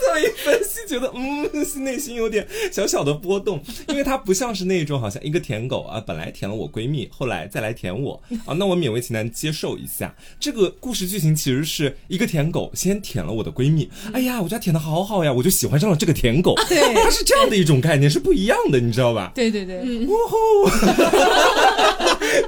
[0.00, 10.14] 这么一分析，觉得嗯，内心有点小小的波动，因为它不像是那种好像一个舔狗啊，本来舔了我闺蜜，后来再来舔我 啊，那我勉为其难接受一下。
[10.40, 19.30] 这个故事剧情其实是一个舔狗先舔了我的闺蜜，哎呀，我觉得舔的好好呀，我就喜欢上了这个舔狗，对它是这样的一种概念，是不一样的，你知道吧？
[19.34, 20.70] 对对对，呜呼，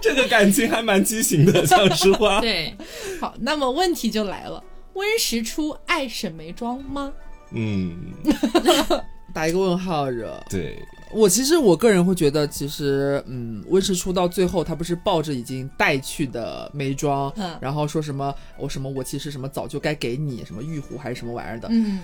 [0.01, 2.41] 这个感情还蛮畸形的，讲实话。
[2.43, 2.75] 对，
[3.21, 4.63] 好，那么问题就来了，
[4.95, 7.13] 温实初爱沈眉庄吗？
[7.53, 7.97] 嗯，
[9.35, 10.41] 打一个问号惹。
[10.49, 10.81] 对，
[11.13, 22.01] 我其实我个人会觉得，其实嗯，温实初到最后，他不是抱着已经带去的眉庄，嗯然后说什么我什么我其实什么早就该给你什么玉壶还是什么玩意儿的，嗯，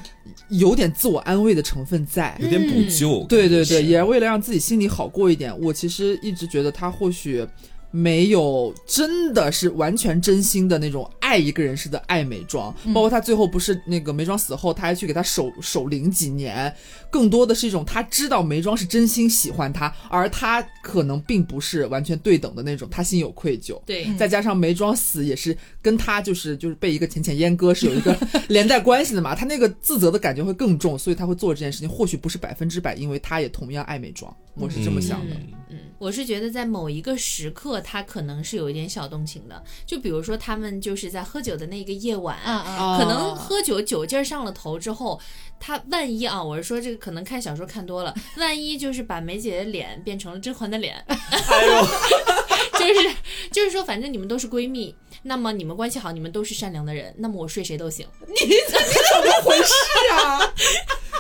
[0.49, 2.37] 有点自我安慰的成分在。
[2.41, 3.25] 有点补救。
[3.29, 5.57] 对对对，也为了让自己心里好过一点。
[5.61, 7.47] 我其实一直觉得他或许
[7.91, 16.73] 没有真的是完全真心的那种爱一个人似的爱美妆，包括他最后不是那个眉庄死后，他还去给他守守灵几年，
[17.11, 23.77] 更多的是一种他知道眉庄是真心喜欢他，而他可能并不是完全对等的那种，他心有愧疚。
[23.85, 35.35] 对，再加上眉庄死也是跟他就是就是被一个浅浅阉割是有一个连带关系的嘛， 他那个自责的感觉会更重，所以他会做这件事情，或许不是百分之百，因为他也同样爱美妆，我是这么想的。
[35.35, 39.61] 嗯嗯，我是觉得在某一个时刻，他可能是有一点小动情的。
[39.85, 45.21] 就比如说他们就是在喝酒的那个夜晚，啊啊，可能喝酒酒劲儿上了头之后，
[45.59, 51.87] 他万一啊，我是说这个可能看小说看多了， 万一就是把梅姐的脸变成了甄嬛的脸， 哎呦，
[52.79, 53.17] 就是
[53.51, 58.07] 就是说，反正你们都是闺蜜，那么你们关系好，你们都是善良的人，那么我睡谁都行。
[58.27, 58.35] 你
[58.69, 59.73] 怎么回事
[60.13, 60.53] 啊？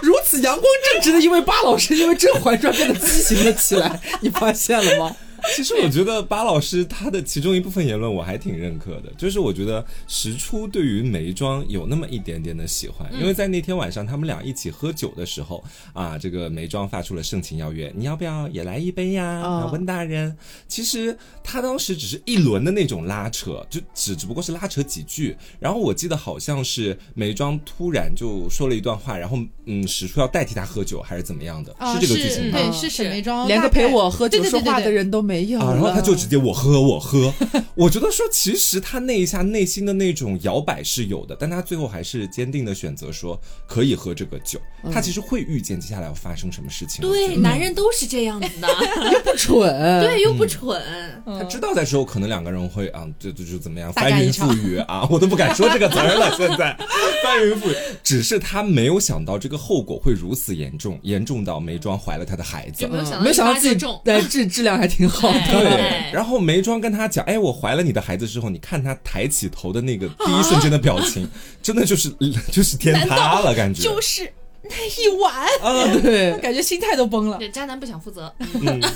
[0.02, 5.16] 如此阳光正直的一位巴老师，因为《甄嬛传》变得畸形了起来，你发现了吗？
[5.54, 19.24] 其实我觉得巴老师他的其中一部分言论我还挺认可的，就是我觉得石初对于眉庄有那么一点点的喜欢，因为在那天晚上他们俩一起喝酒的时候啊，这个眉庄发出了盛情邀约，你要不要也来一杯呀？
[19.24, 20.36] 啊，温大人。
[20.68, 32.58] 其实他当时只是一轮的那种拉扯，就只只不过是拉扯几句，然后我记得好像是眉庄突然就说了一段话，然后嗯，石初要代替他喝酒还是怎么样的，啊是这个剧情吗？
[32.58, 37.32] 对，是沈眉庄，连个陪我喝酒说话的人都没没有啊，然后他就直接我喝我喝，
[37.74, 44.58] 我觉得说其实他那一下内心的那种摇摆是有的，但他最后还是坚定的选择说可以喝这个酒。
[44.92, 48.68] 他其实会预见接下来要发生什么事情，对，男人都是这样子的，
[49.12, 49.68] 又不蠢，
[50.00, 50.80] 对，又不蠢。
[51.26, 56.32] 他知道在之后可能两个人会啊，就就就怎么样翻云覆雨啊，我都不敢说这个词儿了。
[56.36, 56.76] 现在
[57.24, 62.88] 翻云覆雨，只是他没有想到这个后果会如此严重，严重到梅庄怀了他的孩子就。
[62.88, 65.25] 没有想到没有想到自己一发就中对质质量还挺好的。
[65.32, 71.28] 对哎，然后梅庄跟他讲，哎，我怀了你的孩子之后，你看他抬起头的那个第一瞬间的表情，
[71.62, 72.10] 真的就是
[72.50, 77.38] 就是天塌了，感觉就是那一晚，啊，对， 感觉心态都崩了。
[77.38, 78.32] 对，渣男不想负责。
[78.38, 78.80] 嗯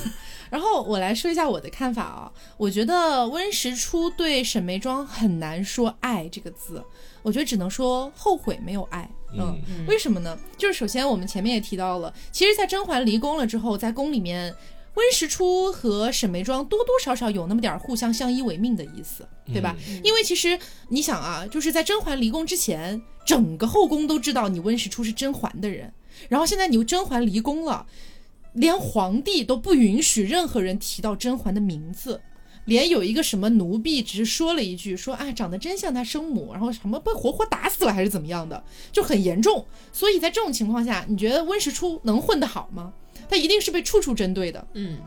[0.51, 6.83] 然后我来说一下我的看法啊，我觉得温实初对沈眉庄很难说爱这个字，
[7.23, 9.09] 我觉得只能说后悔没有爱。
[9.33, 10.37] 嗯，嗯为什么呢？
[10.59, 14.53] 就是首先我们前面也提到了，其实，在甄嬛离宫了之后，在宫里面。
[14.95, 19.77] 温实初和沈眉庄多多少少有那么点互相相依为命的意思，对吧？
[20.03, 25.93] 因为其实你想啊，就是在甄嬛离宫之前，整个后宫都知道你温实初是甄嬛的人，
[26.29, 27.87] 然后现在你又甄嬛离宫了，
[28.55, 32.21] 连皇帝都不允许任何人提到甄嬛的名字，
[32.65, 39.65] 连有一个什么奴婢只是说了一句说啊长得真像她生母，然后什么被活活打死了还是怎么样的，就很严重。
[39.93, 42.93] 所以在这种情况下，你觉得温实初能混得好吗？
[43.31, 44.67] 他一定是被处处针对的。
[44.75, 44.99] 嗯，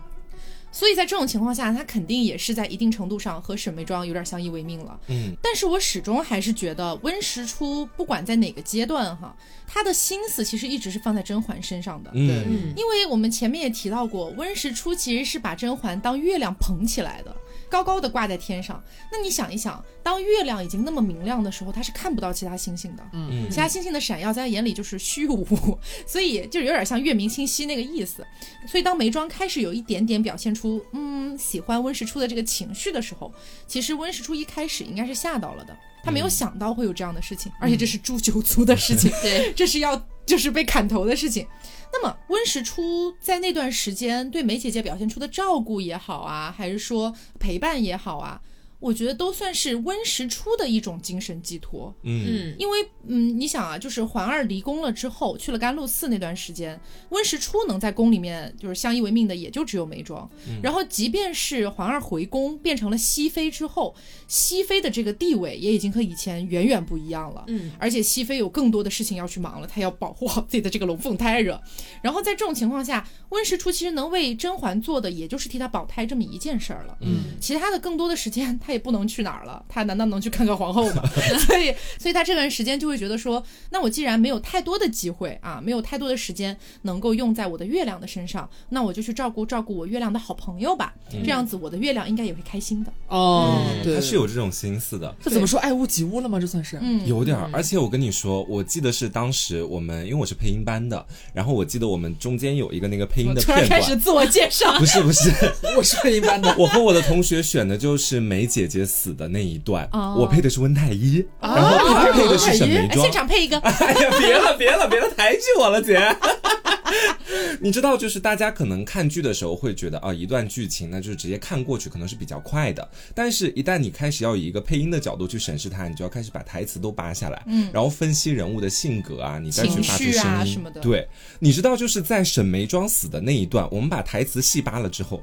[0.72, 5.00] 所以在这种情况下，他肯定也是在一定程度上和沈眉庄有点相依为命了。
[5.10, 9.36] 嗯，但是我始终还是觉得温实初不管在哪个阶段哈，
[9.68, 12.10] 他的心思其实一直是放在甄嬛身上的。
[12.14, 17.36] 嗯嗯因为我们前面也提到过，温实初其实是把甄嬛当月亮捧起来的，
[17.70, 18.84] 高高的挂在天上。
[19.12, 23.04] 那你想一想，当月亮已经那么明亮的时候，他是看不到其他星星的。
[23.14, 25.46] 嗯其他星星的闪耀在他眼里就是虚无，
[26.06, 28.26] 所以就有点像月明星稀那个意思。
[28.68, 33.34] 所以当眉庄开始有一点点表现出嗯喜欢温实初的这个情绪的时候，
[33.68, 41.48] 其实温实初一开始应该是吓到了的，他没有想到会有这样的事情，而且这是诛九族的事情， 对，这是要就是被砍头的事情。
[41.94, 48.42] 那么温实初在那段时间对梅姐姐表现出的照顾也好啊，还是说陪伴也好啊，
[48.84, 51.96] 我觉得都算是温实初的一种精神寄托。
[52.04, 56.78] 嗯嗯因为，嗯，你想啊，就是环儿离宫了之后，去了甘露寺那段时间，
[57.10, 60.30] 温实初能在宫里面就是相依为命的，也就只有眉庄。
[60.62, 63.96] 然后，即便是环儿回宫变成了熹妃之后，
[64.28, 67.46] 熹妃的这个地位也已经和以前远远不一样了。
[67.48, 71.58] 嗯，而且熹妃有更多的事情要去忙了，她要保护好自己的这个龙凤胎惹。
[72.02, 76.98] 然后在这种情况下，温实初其实能为甄嬛做的，也就是替她保胎这么一件事儿了。
[77.00, 81.04] 嗯其他的更多的时间他也不能去哪儿了，他难道能去看看皇后吗？
[81.48, 90.94] 所以，所以他这段时间就会觉得说，那我既然没有太多的机会啊，没有太多的时间能够用在我的月亮的身上，那我就去照顾照顾我月亮的好朋友吧。
[91.24, 92.92] 这样子，我的月亮应该也会开心的。
[93.08, 95.16] 哦，嗯对，他是有这种心思的。
[95.22, 96.40] 这怎么说爱屋及乌了吗？
[96.40, 105.32] 这算是，嗯，有点儿，而且我跟你说，我记得是当时我们，因为我是配音班的，然后我记得我们中间有一个那个配音的突然片段，开始自我介绍不，是不是，
[105.78, 113.12] 我是配音班的，我和我的同学选的就是梅姐姐姐死的那一段，哦我配的是温太医，然后他配的是沈眉庄哎现。
[113.12, 116.00] 场配一个， 哎呀，别了别了别了，抬举我了姐。
[117.62, 122.88] 你知道，就是大家可能看剧的时候会觉得啊，一段剧情那，就是直接看过去可能是比较快的。
[123.16, 131.08] 但是，一旦你开始要以一个配音的角度去审视它，你就要开始把台词都扒下来，嗯然后分析人物的性格啊，你再去发出声音什么的对，
[131.40, 135.22] 你知道，就是在沈眉庄死的那一段，我们把台词细扒了之后。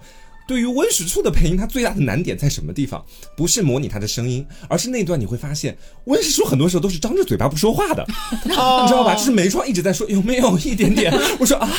[0.51, 3.05] 对于温实初的配音，它最大的难点在什么地方？
[3.37, 8.05] 不是模拟他的声音，而是那段你会发现，温实初很多时候都是张着嘴巴不说话的，
[8.43, 9.15] 你知道吧？
[9.15, 11.71] 就是梅窗一直在说有没有一点点，我说啊，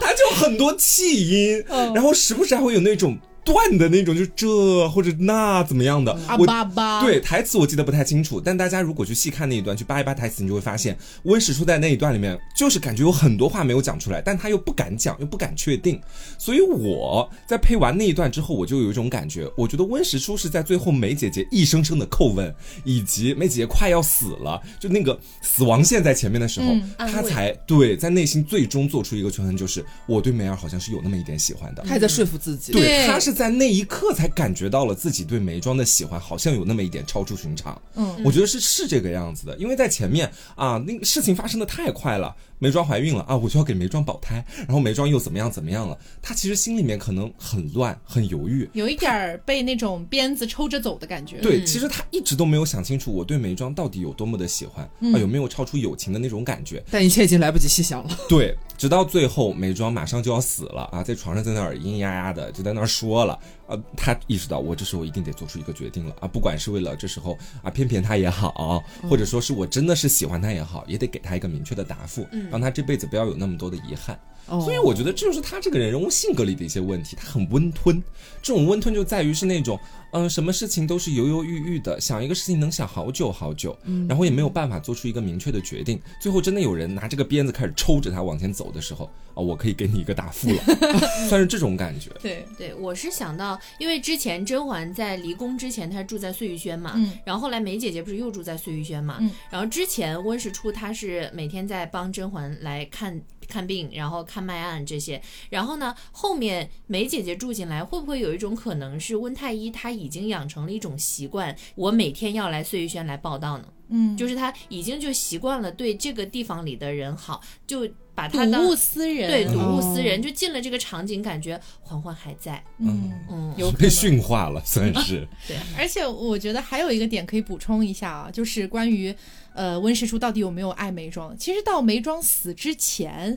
[0.00, 16.00] 他就很多气音，然后时不时还会有那种断的那种，就这或者那怎么样的，啊我巴巴，对台词我记得不太清楚，但大家如果去细看那一段，去扒一扒台词，你就会发现温实初在那一段里面，就是感觉有很多话没有讲出来，但他又不敢讲，又不敢确定。
[16.38, 22.54] 所以我在配完那一段之后，我就有一种感觉，我觉得温实初是在最后梅姐姐一声声的叩问，
[22.84, 31.84] 以及梅姐姐快要死了，就那个死亡线在前面的时候，嗯她安慰才对在内心最终做出一个权衡，就是我对梅儿好像是有那么一点喜欢的。
[31.86, 37.80] 他也在说服自己，对对他是在那一刻才感觉到了自己对眉庄的喜欢，好像有那么一点超出寻常。
[37.94, 42.34] 嗯，我觉得是是这个样子的，因为在前面啊，那个事情发生的太快了。
[42.60, 45.98] 眉庄怀孕了啊，我就要给眉庄保胎，然后眉庄又怎么样怎么样了？
[46.22, 51.38] 她其实心里面可能很乱，很犹豫，有一点被那种鞭子抽着走的感觉。
[51.38, 56.82] 对，其实她一直都没有想清楚，我对眉庄到底有多么的喜欢啊，有没有超出友情的那种感觉？
[56.90, 58.18] 但一切已经来不及细想了。
[58.30, 73.34] 对，直到最后眉庄马上就要死了啊，在床上在那儿咿咿呀呀的就在那儿说了，呃，他意识到我这时候一定得做出一个决定了啊，不管是为了这时候啊骗骗他也好，或者说是我真的是喜欢他也好，也得给他一个明确的答复，让他这辈子不要有。
[73.36, 77.16] 那么多的遗憾，所以我觉得这就是他这个人人物性格里的一些问题。
[77.16, 78.02] 他很温吞，
[78.42, 79.78] 这种温吞就在于是那种，
[80.12, 83.76] 嗯，什么事情都是犹犹豫豫的，想一个事情能想好久好久，
[84.08, 86.00] 然后也没有办法做出一个明确的决定。
[86.20, 90.62] 最后真的有人拿这个鞭子开始抽着他往前走的时候，啊，我可以给你一个答复了
[91.28, 92.10] 算是这种感觉。
[92.20, 103.20] 对对，我是想到，因为之前甄嬛在离宫之前，她住在碎玉轩嘛，嗯，然后后来梅姐姐不是又住在碎玉轩嘛，嗯，然后之前温实初他是每天在帮甄嬛来看。
[103.48, 105.20] 看病，然后看脉案这些，
[105.50, 113.64] 然后呢，后面梅姐姐住进来，会不会有一种可能是温太医他已经养成了一种习惯，我每天要来碎玉轩来报道呢？
[113.88, 125.26] 嗯，就是他已经就习惯了对这个地方里的人好，就把睹他物思人，对睹物思人，哦就进了这个场景，感觉嬛嬛还在，嗯，嗯，有被驯化了， 算是。
[125.48, 129.14] 对，而且我觉得还有一个点可以补充一下啊，就是关于
[129.52, 131.36] 呃温实初到底有没有爱梅庄。
[131.36, 133.36] 其实到梅庄死之前，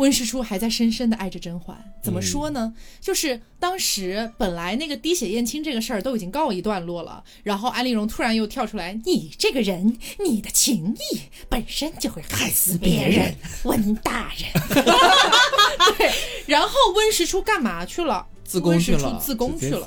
[0.00, 1.76] 温实初还在深深的爱着甄嬛。
[2.02, 2.72] 怎么说呢？
[3.02, 11.20] 就是当时本来那个滴血验亲这个事儿都已经告一段落了，然后安陵容突然又跳出来：“你这个人，你的情谊
[11.50, 14.84] 本身就会害死别人，温大人。
[15.98, 16.10] ”对，
[16.46, 18.26] 然后温实初干嘛去了？
[18.42, 19.86] 自宫去了自宫去了。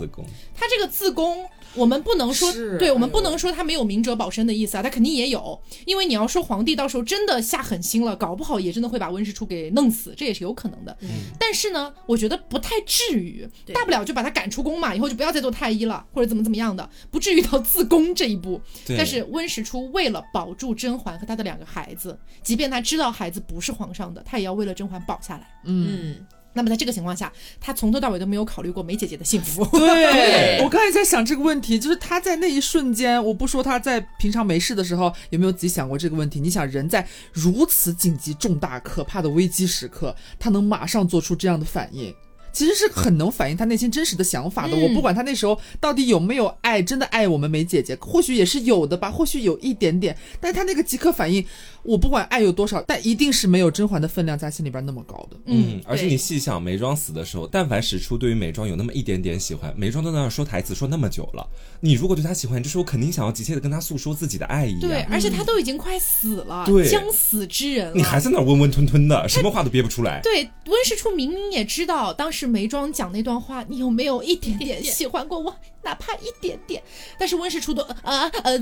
[0.56, 1.46] 他这个自宫，
[1.76, 10.96] 我们不能说，对我们不能说他没有明哲保身的意思啊，他肯定也有，因为你要说皇帝到时候真的下狠心了，搞不好也真的会把温实初给弄死，这也是有可能的。
[11.40, 18.62] 但是呢，我觉得不太至于，大不了就把他赶出宫嘛，以后就不要再做太医了，或者怎么怎么样的，不至于到自宫这一步。
[18.98, 25.48] 但是温实初为了保住甄嬛和他的两个孩子，即便他知道孩子不是皇上的，他也要为了甄嬛保下来。
[25.66, 29.66] 嗯，嗯，那么在这个情况下，他从头到尾都没有考虑过梅姐姐的幸福。
[29.78, 36.40] 对，我刚才在想这个问题，就是他在那一瞬间，我不说他在平常没事的时候有没有自己想过这个问题。
[36.40, 42.14] 你想，人在如此紧急、重大、可怕的危机时刻，他能马上做出这样的反应。
[42.52, 44.78] 其实是很能反映他内心真实的想法的。
[44.78, 51.44] 嗯我不管他那时候到底有没有爱，真的爱我们梅姐姐，或许也是有的吧，或许有一点点，但是他那个即刻反应，
[51.84, 55.38] 我不管爱有多少，但一定是没有甄嬛的分量在心里边那么高的。
[55.46, 61.46] 嗯，而且你细想，眉庄死的时候，但凡史初对于眉庄有那么一点点喜欢，眉庄都在那儿说台词说那么久了，
[61.82, 64.82] 你如果对他喜欢，这时候肯定想要急切的跟他诉说自己的爱意、啊。
[64.82, 67.94] 对，而且他都已经快死了，对将死之人了。
[67.96, 70.22] 你还在那儿温温吞吞的，什么话都憋不出来。
[70.22, 75.54] 对温实初明明也知道当时眉庄讲那段话，你有没有一点点喜欢过我，
[75.84, 76.82] 哪怕一点点？
[77.20, 78.60] 但是温实初都啊呃呃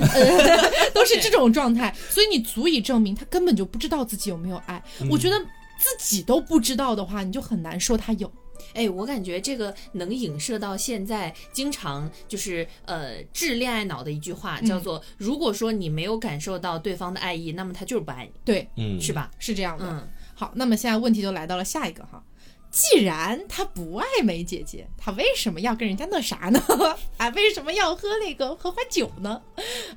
[0.93, 4.83] 都是这种状态，所以你足以证明他根本就不知道自己有没有爱。
[5.09, 5.37] 我觉得
[5.77, 8.31] 自己都不知道的话，你就很难说他有。
[8.73, 19.11] 哎，我感觉这个能影射到现在，经常就是呃治恋爱脑的一句话，叫做“如果说你没有感受到对方的爱意，那么他就是不爱你，对，嗯，是？
[19.11, 19.85] 吧是这样？”的。
[19.89, 22.23] 嗯，好，那么现在问题就来到了下一个哈。
[22.71, 26.63] 既然他不爱梅姐姐，他为什么要跟人家那啥呢？
[27.17, 29.41] 啊，为什么要喝那个荷花酒呢？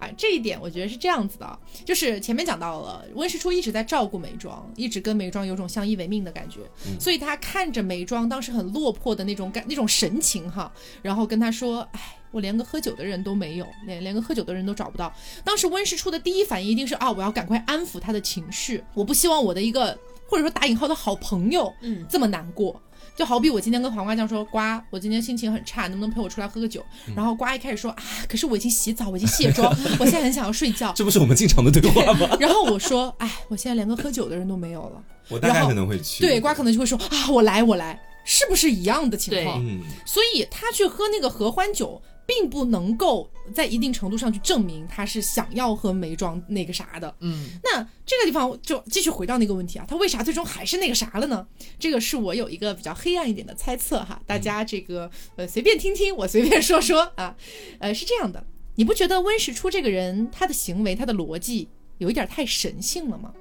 [0.00, 6.60] 啊，这一点我觉得是这样子的啊，就是前面讲到了，温实初一直在照顾梅庄，一直跟梅庄有种相依为命的感觉，
[6.98, 12.00] 所以他看着梅庄当时很落魄的那种感那种神情哈，然后跟他说，哎。
[12.34, 15.14] 我连个喝酒的人都没有，连连个喝酒的人都找不到。
[15.44, 19.96] 当时温实初的第一反应一定是啊，我要赶快安抚他的情绪，我不希望我的一个
[20.34, 22.80] 或者说打引号的好朋友，嗯，这么难过。
[23.16, 26.84] 就好比我今天跟黄瓜酱说，瓜，我今天心情很差，能不能陪我出来喝个酒？
[27.14, 30.92] 然后瓜一开始说啊，可是我已经洗澡，我已经卸妆， 我现在很想要睡觉。
[30.96, 32.36] 这不是我们经常的对话吗？
[32.40, 35.00] 然后我说，哎，我现在连个喝酒的人都没有了。
[35.28, 36.26] 我大概可能会去。
[36.26, 39.64] 对，瓜可能就会说啊，我来，我来，是不是一样的情况？
[39.64, 47.14] 嗯，所以他去喝那个合欢酒，并不能够在一定程度上去证明他是想要和梅庄那个啥的。
[47.20, 51.46] 嗯，那这个地方就继续回到那个问题啊，他为啥最终还是那个啥了呢？
[51.78, 57.36] 这个是我有一个比较黑暗一点的猜测哈，大家这个呃随便听听，我随便说说啊，
[57.78, 58.44] 呃是这样的，
[58.76, 61.68] 你不觉得温实初这个人他的行为他的逻辑
[61.98, 63.32] 有一点太神性了吗？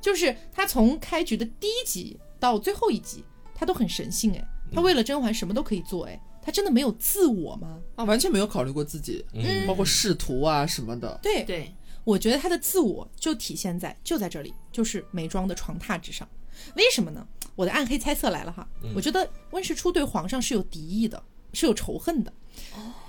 [0.00, 3.24] 就是他从开局的第一集到最后一集，
[3.54, 6.20] 他都很神性哎，他为了甄嬛什么都可以做哎。
[6.44, 7.80] 他真的没有自我吗？
[7.96, 11.18] 啊，完全没有考虑过自己，嗯包括仕途啊什么的。
[11.22, 11.74] 对，对，
[12.04, 16.28] 我觉得他的自我就体现在就在这里，就是眉庄的床榻之上。
[16.76, 17.26] 为什么呢？
[17.56, 21.22] 我的暗黑猜测来了哈，我觉得温实初对皇上是有敌意的，
[21.52, 22.32] 是有仇恨的。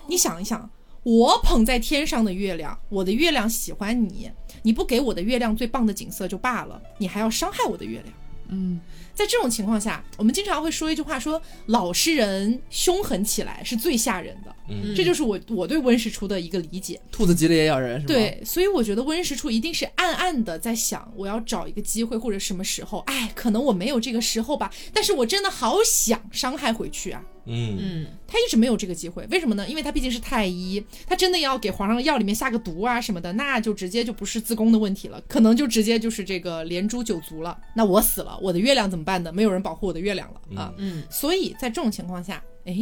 [0.07, 0.69] 你想一想，
[1.03, 4.31] 我捧在天上的月亮，我的月亮喜欢你，
[4.63, 8.13] 你不给我的月亮最棒的景色就罢了，你还要伤害我的月亮。
[8.49, 8.79] 嗯，
[9.13, 14.55] 在这种情况下，我们经常会说一句话说，老实人凶狠起来是最吓人的。
[14.67, 16.99] 嗯这就是我我对温实初的一个理解。
[17.11, 27.23] 兔子急了也咬人，是吧？，对，所以我觉得温实初一定是暗暗的在想，我要找一个机会或者什么时候，哎，可能我没有这个时候吧，但是我真的好想伤害回去啊。
[27.45, 29.67] 嗯嗯，他一直没有这个机会，为什么呢？
[29.67, 37.57] 因为他毕竟是太医，他真的要给皇上的药里面下个毒啊什么的，那就直接就不是自宫的问题了，可能就直接就是这个连诛九族了。
[37.75, 39.31] 那我死了，我的月亮怎么办呢？
[39.31, 40.73] 没有人保护我的月亮了啊。
[40.77, 42.75] 嗯，所以在这种情况下，哎，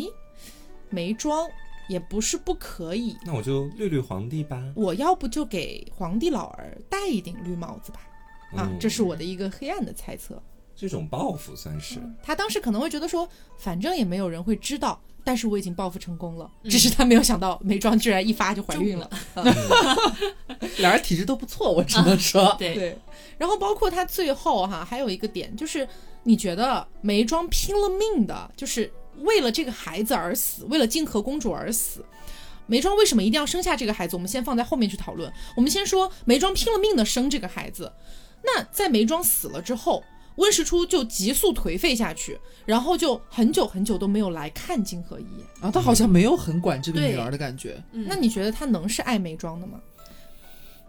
[0.89, 1.47] 眉庄
[1.89, 4.63] 也不是不可以，那我就绿绿皇帝吧。
[4.75, 7.99] 我要不就给皇帝老儿戴一顶绿帽子吧。
[8.55, 10.41] 啊嗯，这是我的一个黑暗的猜测。
[10.75, 11.99] 这种报复算是。
[12.21, 16.49] 他当时可能会觉得说，反正也没有人会知道，但是我已经报复成功了。
[16.63, 19.09] 只是他没有想到梅庄居然一发就怀孕了。
[20.77, 22.55] 俩 人体质都不错，我只能说。
[22.59, 22.97] 对，对，
[23.37, 25.87] 然后包括他最后哈，还有一个点就是，
[26.23, 32.03] 你觉得梅庄拼了命的，就是为了这个孩子而死，为了静和公主而死。
[32.65, 34.15] 梅庄为什么一定要生下这个孩子？
[34.15, 35.31] 我们先放在后面去讨论。
[35.55, 37.91] 我们先说梅庄拼了命的生这个孩子。
[38.41, 40.01] 那在梅庄死了之后，
[40.35, 45.45] 温实初就急速颓废下去，然后就很久很久都没有来看金河一眼。
[45.61, 47.81] 然后他好像没有很管这个女儿的感觉。
[47.91, 49.79] 嗯那你觉得他能是爱眉庄的吗？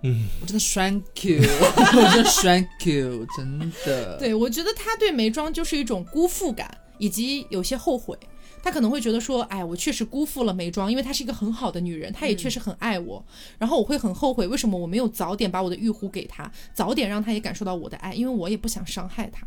[0.06, 4.18] 嗯，我真的 thank you， 我真的 thank you，真的。
[4.18, 8.18] 对，我觉得他对眉庄就是一种辜负感，以及有些后悔。
[8.62, 13.22] 他可能会觉得说，哎，我确实辜负了梅庄，因为她是一个很好的女人，她也确实很爱我。
[13.58, 19.46] 然后我会很后悔，为什么我没有早点把我的玉壶给她，早点让她也感受到我的爱，因为我也不想伤害她。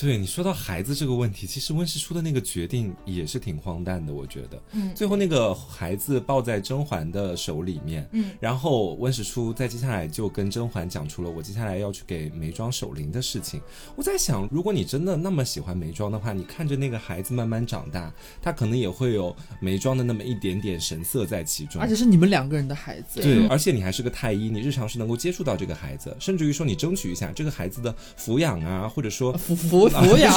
[0.00, 4.58] 对你说到孩子这个问题，其实温实初的那个决定也是挺荒诞的，我觉得。
[4.72, 13.60] 嗯最后那个孩子抱在甄嬛的手里面，嗯，然后温实初在接下来就跟甄嬛讲出了我接下来要去给眉庄守灵的事情。
[13.94, 23.20] 我在想，如果你真的那么喜欢眉庄的话，你看着那个孩子慢慢长大，他可能也会有眉庄的那么一点点神色在其中，而且是你们两个人的孩子。
[23.20, 30.32] 对，而且你还是个太医，你日常是能够接触到这个孩子，甚至于说你争取一下这个孩子的抚养啊，或者说抚抚 抚养，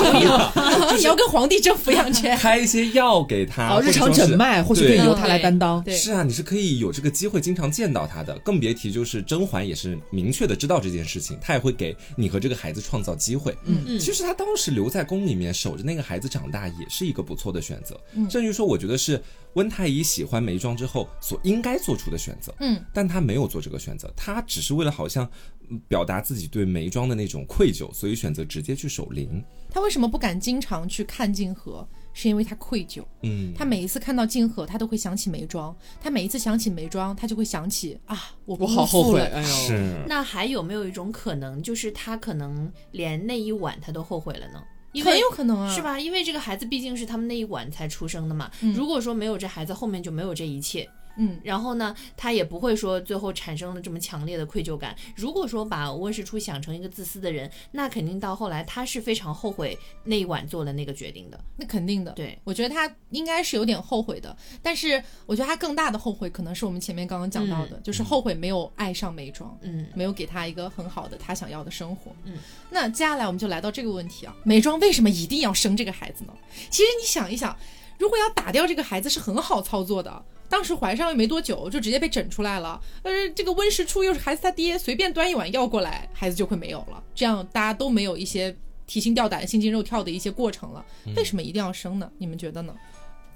[0.98, 2.38] 你要跟皇帝争抚养权。
[2.38, 5.84] 开一些药给他，哦，日常诊脉或许可以由他来担当。
[5.84, 13.56] 对是啊，你是可以有这个机会经常见到他的，更别提就是甄嬛也是明确的知道这件事情，他也会给你和这个孩子创造机会。
[13.66, 18.00] 嗯嗯其实他当时留在宫里面守着那个孩子长大，也是一个不错的选择。
[18.16, 19.22] 嗯甚至于说，我觉得是
[19.56, 22.54] 温太医喜欢眉庄之后所应该做出的选择。
[22.60, 25.30] 嗯，但他没有做这个选择，他只是为了好像
[25.70, 29.44] 嗯表达自己对眉庄的那种愧疚，所以选择直接去守灵。
[29.70, 31.88] 他为什么不敢经常去看静和？
[32.16, 33.04] 是因为他愧疚。
[33.24, 35.76] 嗯，他每一次看到静和，他都会想起眉庄。
[36.00, 44.62] 他每一次想起眉庄，他就会想起啊，我我好后悔，哎呦，是那还有没有一种可能，就是他可能连那一晚他都后悔了呢？
[44.94, 45.82] 因为很有可能啊，是？
[45.82, 46.00] 吧？
[46.00, 48.50] 因为这个孩子毕竟是他们那一晚才出生的嘛。
[48.62, 50.90] 嗯如果说没有这孩子，后面就没有这一切。
[51.18, 54.96] 嗯，然后呢，他也不会说最后产生了这么强烈的愧疚感。
[55.16, 61.40] 如果说把温世初想成一个自私的人，那肯定到后来他是非常后悔那一晚做的那个决定的。
[61.56, 62.12] 那肯定的。
[62.14, 69.58] 对，我觉得他应该是有点后悔的，但是我觉得他更大的后悔可能是我们前面刚刚讲到的，就是后悔没有爱上美妆。
[69.62, 72.12] 嗯，没有给他一个很好的他想要的生活。
[72.24, 72.38] 嗯，
[72.70, 76.34] 那接下来我们就来到这个问题啊，美妆为什么一定要生这个孩子呢？
[76.70, 77.56] 其实你想一想，
[78.04, 80.26] 如果要打掉这个孩子是很好操作的。
[80.50, 82.80] 当时怀上又没多久，就直接被整出来了。
[83.02, 87.02] 但是，这个温实初又是孩子他爹，随便端一碗药过来，孩子就会没有了。
[87.16, 88.54] 这样大家都没有一些
[88.86, 90.86] 提心吊胆、心惊肉跳的一些过程了。
[91.16, 92.12] 为什么一定要生呢？
[92.18, 92.76] 你们觉得呢？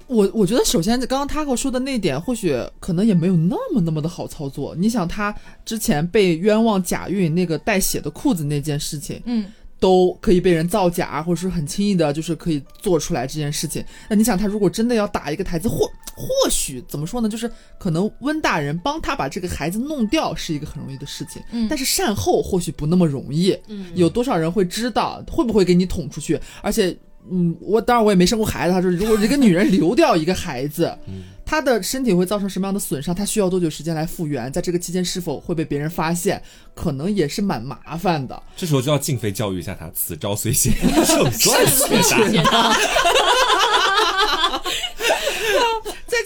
[0.05, 4.75] 我我觉得首先刚刚 Taco 说的那点，或许可能也没有那么那么的好操作。
[4.75, 13.83] 你想他之前被冤枉假孕那个带血的裤子那件事情，嗯，都可以被人造假，或者是很轻易的，就是可以做出来这件事情。
[14.09, 17.29] 那你想，他如果真的要打一个台子，或或许怎么说呢？
[17.29, 23.55] 就是可能温大人帮他把这个孩子弄掉是一个很容易的事情，嗯但是善后或许不那么容易。
[23.67, 25.23] 嗯有多少人会知道？
[25.29, 26.39] 会不会给你捅出去？
[26.63, 26.97] 而且，
[27.29, 30.91] 嗯，我当然我也没生过孩子，他说如果一个女人流掉一个孩子，
[31.49, 33.15] 她的身体会造成什么样的损伤？
[33.15, 34.51] 他需要多久时间来复原？
[34.51, 36.43] 在这个期间是否会被别人发现？
[36.75, 38.43] 可能也是蛮麻烦的。
[38.57, 40.73] 这时候就要静妃教育一下他，此招虽险，
[41.05, 41.65] 胜算
[42.03, 42.77] 却大。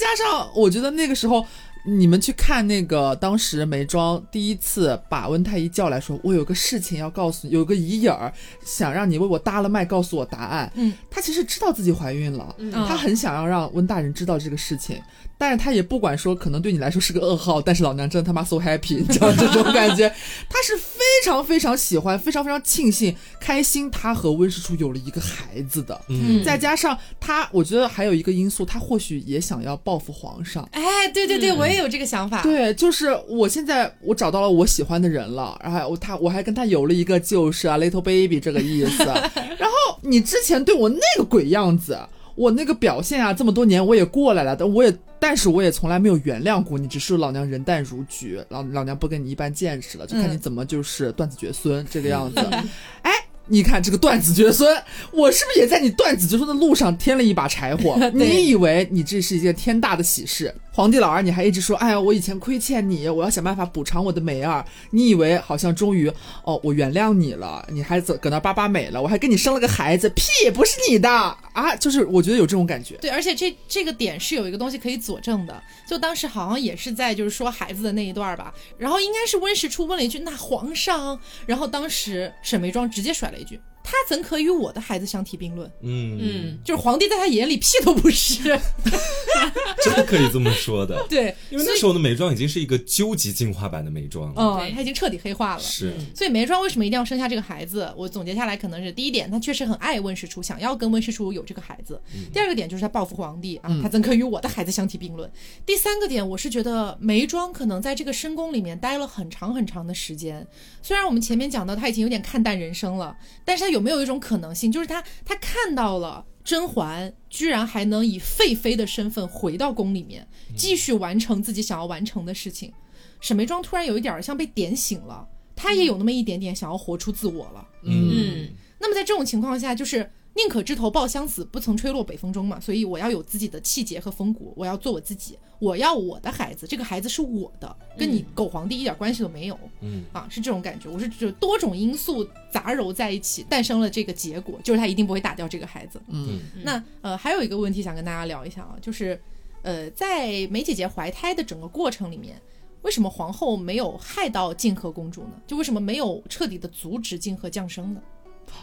[0.01, 1.45] 加上我觉得那个时候。
[1.83, 8.31] 你们去看那个当时眉庄第一次把温太医叫来说，我有个事情要告诉你，有个疑影儿，
[8.63, 10.71] 想让你为我搭了脉，告诉我答案。
[10.75, 12.71] 嗯，她其实知道自己怀孕了，嗯。
[12.71, 15.01] 她很想要让温大人知道这个事情，
[15.41, 20.07] 但是他也不管说，可能对你来说是个噩耗，但是老娘真他妈 so happy，你知道 这种感觉，
[20.47, 25.99] 他是非常非常喜欢，非常非常庆幸、开心，他和温实初有了一个孩子的。
[26.09, 30.69] 嗯，再加上他，我觉得还有一个因素，他或许也想要报复皇上。
[30.73, 32.43] 哎，对对对，嗯我也有这个想法。
[32.43, 39.03] 对，就是我现在我找到了我喜欢的人了，然后我他我还跟他有了一个就是啊 little baby 这个意思。
[39.57, 41.97] 然后你之前对我那个鬼样子，
[42.41, 52.39] 我那个表现啊，这么多年我也过来了，但我也但是我也从来没有原谅过你，只是老娘人淡如菊，老老娘不跟你一般见识了，就看你嗯怎么就是断子绝孙这个样子。
[53.03, 53.11] 哎。
[53.51, 54.75] 你看这个断子绝孙，
[55.11, 57.97] 我是不是也在你断子绝孙的路上添了一把柴火？
[58.15, 60.55] 你以为你这是一件天大的喜事？
[60.73, 64.65] 皇帝老儿，你还一直说，哎呀，我以前亏欠你，我要想办法补偿我的梅儿。
[64.91, 66.09] 你以为好像终于，
[66.45, 71.75] 哦，我原谅你了，你还搁搁那叭叭美了，我还跟你生了个孩子，屁也，不是你的啊！
[71.75, 72.95] 就是我觉得有这种感觉。
[73.01, 88.43] 对，而且这这个点是有一个东西可以佐证的，就当时好像也是在就是说孩子的那一段吧，然后应该是温实初问了一句：“那皇上？”然后当时沈眉庄直接甩了一句：“他怎可与我的孩子相提并论？”嗯嗯，就是皇帝在他眼里屁都不是。
[89.83, 91.05] 真的可以这么说的。
[91.09, 94.35] 对，因为那时候的美妆已经是一个究极进化版的美妆了。
[94.37, 95.61] 嗯，对他已经彻底黑化了。
[95.61, 97.91] 是，所以眉庄为什么一定要生下这个孩子？
[97.97, 101.95] 我总结下来可能是第一点，他确实很爱温世初，想要跟温世初有这个孩子；
[102.31, 105.29] 第二个点就是他报复皇帝啊，他怎可与我的孩子相提并论？
[105.65, 110.45] 第三个点，我是觉得眉庄可能在这个深宫里面待了很长很长的时间。
[110.81, 116.25] 虽然我们前面讲到他已经有点看淡人生了，但是他有没有一种可能性，就是他他看到了。
[116.43, 122.73] 甄嬛居然还能以废妃的身份回到宫里面，继续完成自己想要完成的事情。
[123.19, 127.67] 沈眉庄突然有一点儿像被点醒了，她也有那么一点点想要活出自我了。
[127.83, 128.49] 嗯
[128.79, 132.59] 那么在这种情况下，就是宁可枝头抱香死，不曾吹落北风中嘛。
[132.59, 139.59] 所以我要有自己的气节和风骨，我要做我自己，我要我的孩子，这个孩子是我的，跟你狗皇帝一点关系都没有。
[139.81, 140.89] 嗯啊，是这种感觉。
[140.89, 146.01] 我是指多种因素杂糅在一起，诞生了这个结果，就是他一定不会打掉这个孩子。
[146.07, 149.21] 嗯那呃，还有一个问题想跟大家聊一下啊，就是
[149.63, 152.41] 呃，在梅姐姐怀胎的整个过程里面，
[152.83, 155.33] 为什么皇后没有害到静和公主呢？
[155.45, 158.01] 就为什么没有彻底的阻止静和降生呢？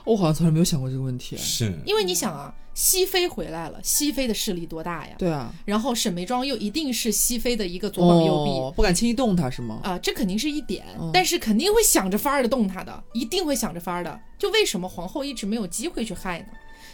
[0.05, 1.37] 我好像从来没有想过这个问题。
[1.37, 5.15] 是，因为你想啊，熹妃回来了，熹妃的势力多大呀？
[5.19, 8.51] 对啊，然后沈眉庄又一定是熹妃的一个左膀右臂。
[8.51, 9.81] 哦，不敢轻易动他是吗？
[9.83, 14.21] 啊、这肯定是一点，嗯但是肯定会想着法儿的动他的，一定会想着法儿的。
[14.39, 16.49] 就为什么皇后一直没有机会去害呢？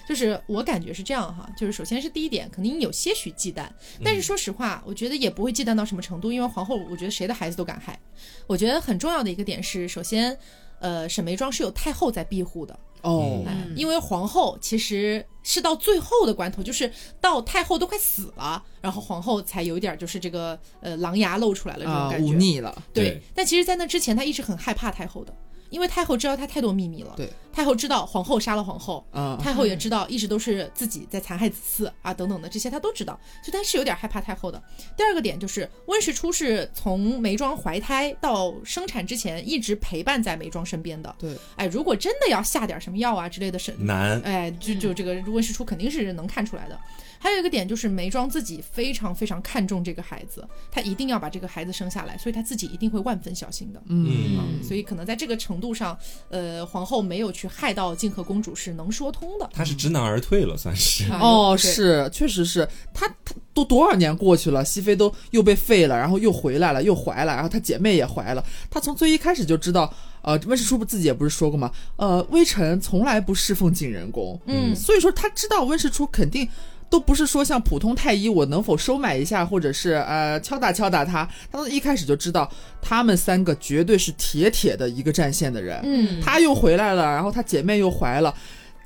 [0.07, 3.67] 就是我感觉是这样哈，就是首先是第一点，肯定有些许忌惮，
[4.03, 7.99] 但是说实话，我觉得也不会忌惮到什么程度，因为皇后，我觉得谁的孩子都敢害。
[8.47, 10.37] 我觉得很重要的一个点是，首先，
[10.85, 13.43] 呃，沈眉庄是有太后在庇护的，哦，
[13.74, 22.30] 因为皇后其实是到最后的关头，就是到太后都快死了，然后皇后才有一点就是这个呃狼牙露出来了这种啊，感觉。
[22.30, 22.82] 忤逆了。
[22.93, 25.35] 对对，但其实，在那之前，她一直很害怕太后的，
[25.75, 27.12] 因为太后知道他太多秘密了。
[27.16, 34.62] 对，太后知道皇后杀了皇后，啊，太后也知道一直都是自己在残害子嗣啊，等等的这些，她都知道，所以她是有点害怕太后的。
[34.97, 41.12] 第二个点就是温实初是从眉庄怀胎到生产之前一直陪伴在眉庄身边的。
[41.18, 46.79] 对，哎，如果真的要下点什么药啊之类的，是难，哎，就就这个温实初肯定是能看出来的。
[47.25, 53.83] 还有一个点就是眉庄自己非常非常看重这个孩子，她一定要把这个孩子生下来，所以她自己一定会万分小心的。
[53.87, 55.97] 嗯嗯所以可能在这个程度上，
[56.29, 59.49] 呃，皇后没有去害到静和公主是能说通的。
[59.55, 61.05] 她是知难而退了，算是。
[61.11, 71.72] 啊哦，是，确实是她，她都多少年过去了，熹妃都又被废了，然后又回来了，又怀了，然后她姐妹也怀了，她从最一开始就知道，呃，温实初不自己也不是说过吗？
[71.97, 76.47] 呃，微臣从来不侍奉景仁宫，嗯所以说她知道温实初肯定。
[76.95, 82.49] 都不是说像普通太医，我能否收买一下，或者是呃敲打敲打他，他一开始就知道
[82.81, 85.81] 他们三个绝对是铁铁的一个战线的人。
[85.83, 88.33] 嗯，他又回来了，然后他姐妹又怀了。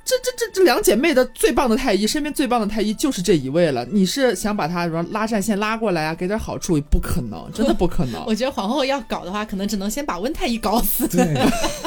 [0.09, 3.85] 这这这这两姐妹的最棒的太医，身边最棒的太医就是这一位了。
[3.91, 6.79] 你是想把她什么拉战线拉过来啊，给点好处？
[6.89, 8.23] 不可能，真的不可能。
[8.25, 11.07] 我觉得皇后要搞的话，可能只能先把温太医搞死。
[11.07, 11.35] 对，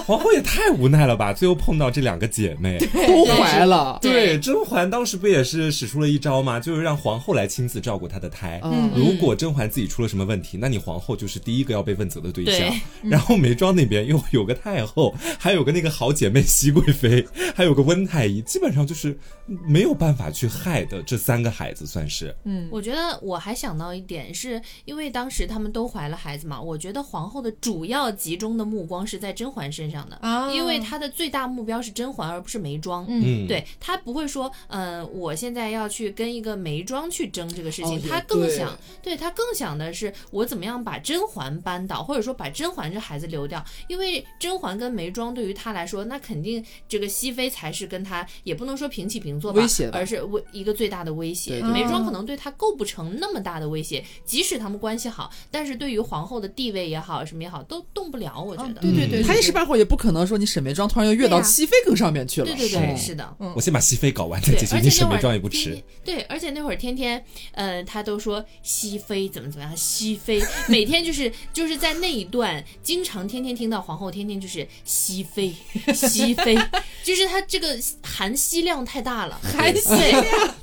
[0.06, 1.32] 皇后也太无奈了吧！
[1.32, 6.60] 最后碰到这两个姐妹，都怀了，对，甄嬛当时不也是使出了一招吗？
[6.60, 8.60] 就是让皇后来亲自照顾她的胎。
[8.62, 12.58] 嗯如果甄嬛自己出了什么问题，那你皇后就是第一个要被问责的对象。
[12.58, 22.36] 对然后眉庄那边又有个太后，还有个那个好姐妹熹贵妃，还有个温太医，基本上就是没有办法去害的这三个孩子，算是。
[22.44, 33.06] 嗯，我觉得我还想到一点，是因为当时他们都怀了孩子嘛，我觉得皇后的主要集中的目光是在甄嬛身上的啊因为她的最大目标是甄嬛，而不是眉庄。
[33.08, 51.50] 嗯嗯，对她不会说，呃，我现在要去跟一个眉庄去争这个事情，她更想，对她更想的是我怎么样把甄嬛扳倒，或者说把甄嬛这孩子留掉，因为甄嬛跟眉庄对于她来说，那肯定这个熹妃才是跟她也不能说平起平坐吧，威胁吧而是威一个最大的威胁。
[51.50, 58.40] 对对眉庄哦可能对他构不成那么大的威胁，即使他们关系好，但是对于皇后的地位也好，什么也好，都动不了。
[58.40, 62.46] 我觉得，对对对，他一时半会儿也不可能说你沈眉庄突然又跃到熹妃更上面去了。
[62.46, 63.36] 对对对，是是的。
[63.54, 65.84] 我先把熹妃搞完再对，解决，而且那会儿你沈眉庄也不迟天天。
[66.04, 75.54] 对，而且那会儿天天，呃，他都说熹妃怎么怎么样，熹妃每天就是就是在那一段，经常天天听到皇后天天就是熹妃，
[75.94, 76.56] 熹妃，
[77.04, 79.88] 就是他这个含锡量太大了，含锡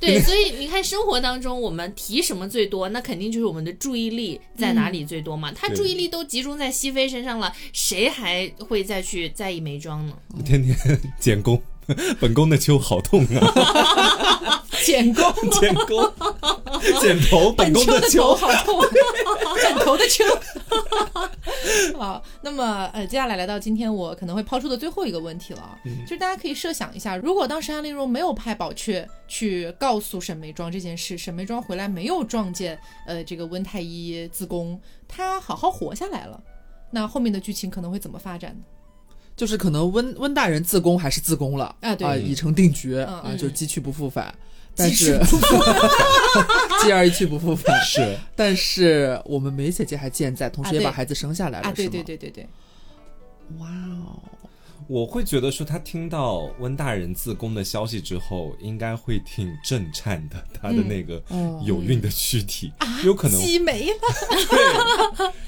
[0.18, 5.52] 对，所以你看生活当中我们提什么最多，那肯定就是我们的注意力在哪里最多嘛。
[5.52, 10.14] 他对注意力都集中在熹妃身上了，谁还会再去在意眉妆呢？
[10.44, 10.76] 天天
[11.20, 11.60] 减工，
[12.18, 14.49] 本宫的秋好痛啊！
[14.84, 15.24] 剪工，
[15.60, 16.12] 剪工，
[17.00, 18.34] 剪头，本宫的球。
[18.34, 18.80] 好痛，
[19.60, 20.24] 枕头的球。
[21.96, 36.42] 好，那么呃，接下来来到今天我可能会抛出的最后一个问题了，就是大家可以设想一下，如果当时安陵容没有派宝雀去告诉沈眉庄这件事，沈眉庄回来没有撞见呃这个温太医自宫，她好好活下来了，
[36.90, 38.60] 那后面的剧情可能会怎么发展呢？
[39.36, 44.34] 就是可能温温大人自宫还是自宫了啊对已成定局嗯啊，嗯就是鸡去不复返。
[44.80, 45.20] 但鸡是
[46.82, 47.78] 继而一去不复返。
[47.84, 52.48] 是，但是我们梅姐姐还健在，同时也把孩子生下来了，啊，对是吗对对对对，
[53.58, 54.22] 哇哦，
[54.88, 61.60] 我会觉得说，他听到温大人自宫的消息之后，应该会挺震颤的，他的那个嗯。
[61.64, 62.72] 有孕的躯体，
[63.04, 63.96] 有可能鸡没了，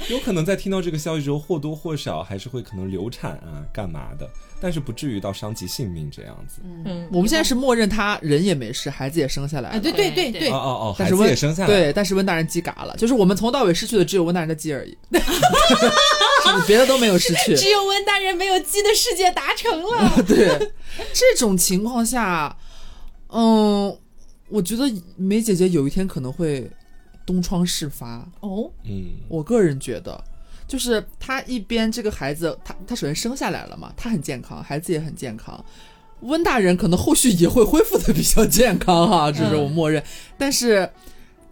[0.08, 4.28] 对，有可能在听到这个消息之后，或多或少还是会可能流产啊，干嘛的，
[4.62, 6.60] 但是不至于到伤及性命这样子。
[6.84, 9.80] 嗯，我们现在是默认他人也没事，孩子也生下来啊，了。
[9.80, 15.18] 对对对对对哦，哦哦，孩子但是温也生下来了，对，但是温大人鸡嘎了，就是我们从头到尾失去的只有温大人的鸡而已，就
[16.60, 17.56] 是 别的都没有失去。
[17.56, 20.22] 只有温大人没有鸡的世界达成了。
[20.28, 20.72] 对，
[21.12, 22.56] 这种情况下，
[23.30, 23.98] 嗯，
[24.48, 24.84] 我觉得
[25.16, 26.70] 梅姐姐有一天可能会
[27.26, 28.24] 东窗事发。
[28.40, 30.22] 哦，嗯，我个人觉得，
[30.72, 35.62] 就是他一边这个孩子，他他首先生下来了嘛，他很健康，孩子也很健康。
[36.20, 40.02] 温大人可能后续也会恢复的比较健康哈，这是我默认。
[40.38, 40.88] 但是，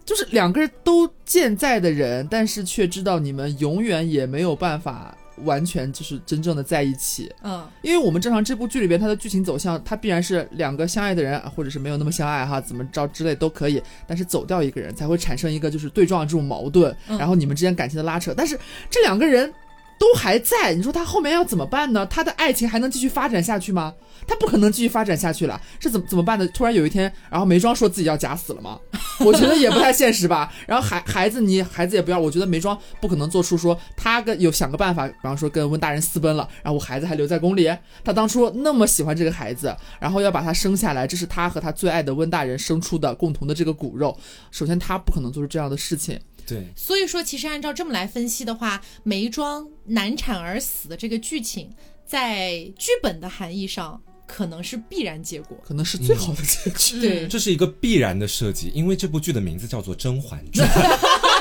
[0.06, 5.14] 就是两个人都健在的人，但是却知道你们永远也没有办法
[5.44, 7.32] 完全就是真正的在一起。
[7.42, 18.32] 嗯因为我们正常这部剧里边，它的剧情走向，它必然是两个相爱的人，啊或者是没有那么相爱哈，怎么着之类都可以，但是走掉一个人才会产生一个就是对撞这种矛盾，嗯然后你们之间感情的拉扯。
[18.36, 18.58] 但是
[18.90, 19.52] 这两个人
[20.00, 22.06] 都还在，你说他后面要怎么办呢？
[22.06, 23.94] 他的爱情还能继续发展下去吗？
[24.26, 26.48] 他不可能继续发展下去了，是怎么怎么办呢？
[26.54, 28.80] 突然有一天，然后梅庄说自己要假死了吗？
[29.20, 30.50] 我觉得也不太现实吧。
[30.66, 37.70] 然后孩孩子你孩子也不要，我觉得梅庄不可能做出说他跟有想个办法，比方说跟温大人私奔了，然后我孩子还留在宫里。
[38.02, 44.16] 他当初那么喜欢这个孩子，然后要把他生下来，这是他和他最爱的温大人生出的共同的这个骨肉。
[44.50, 46.18] 首先他不可能做出这样的事情。
[46.50, 51.70] 对，所以说，其实按照这么来分析的话，眉庄难产而死的这个剧情，
[52.04, 55.56] 在剧本的含义上可能是必然结果。
[55.64, 57.00] 可能是最好的结局。
[57.00, 60.68] 对这是一个必然的设计，因为这部剧的名字叫做《甄嬛传》。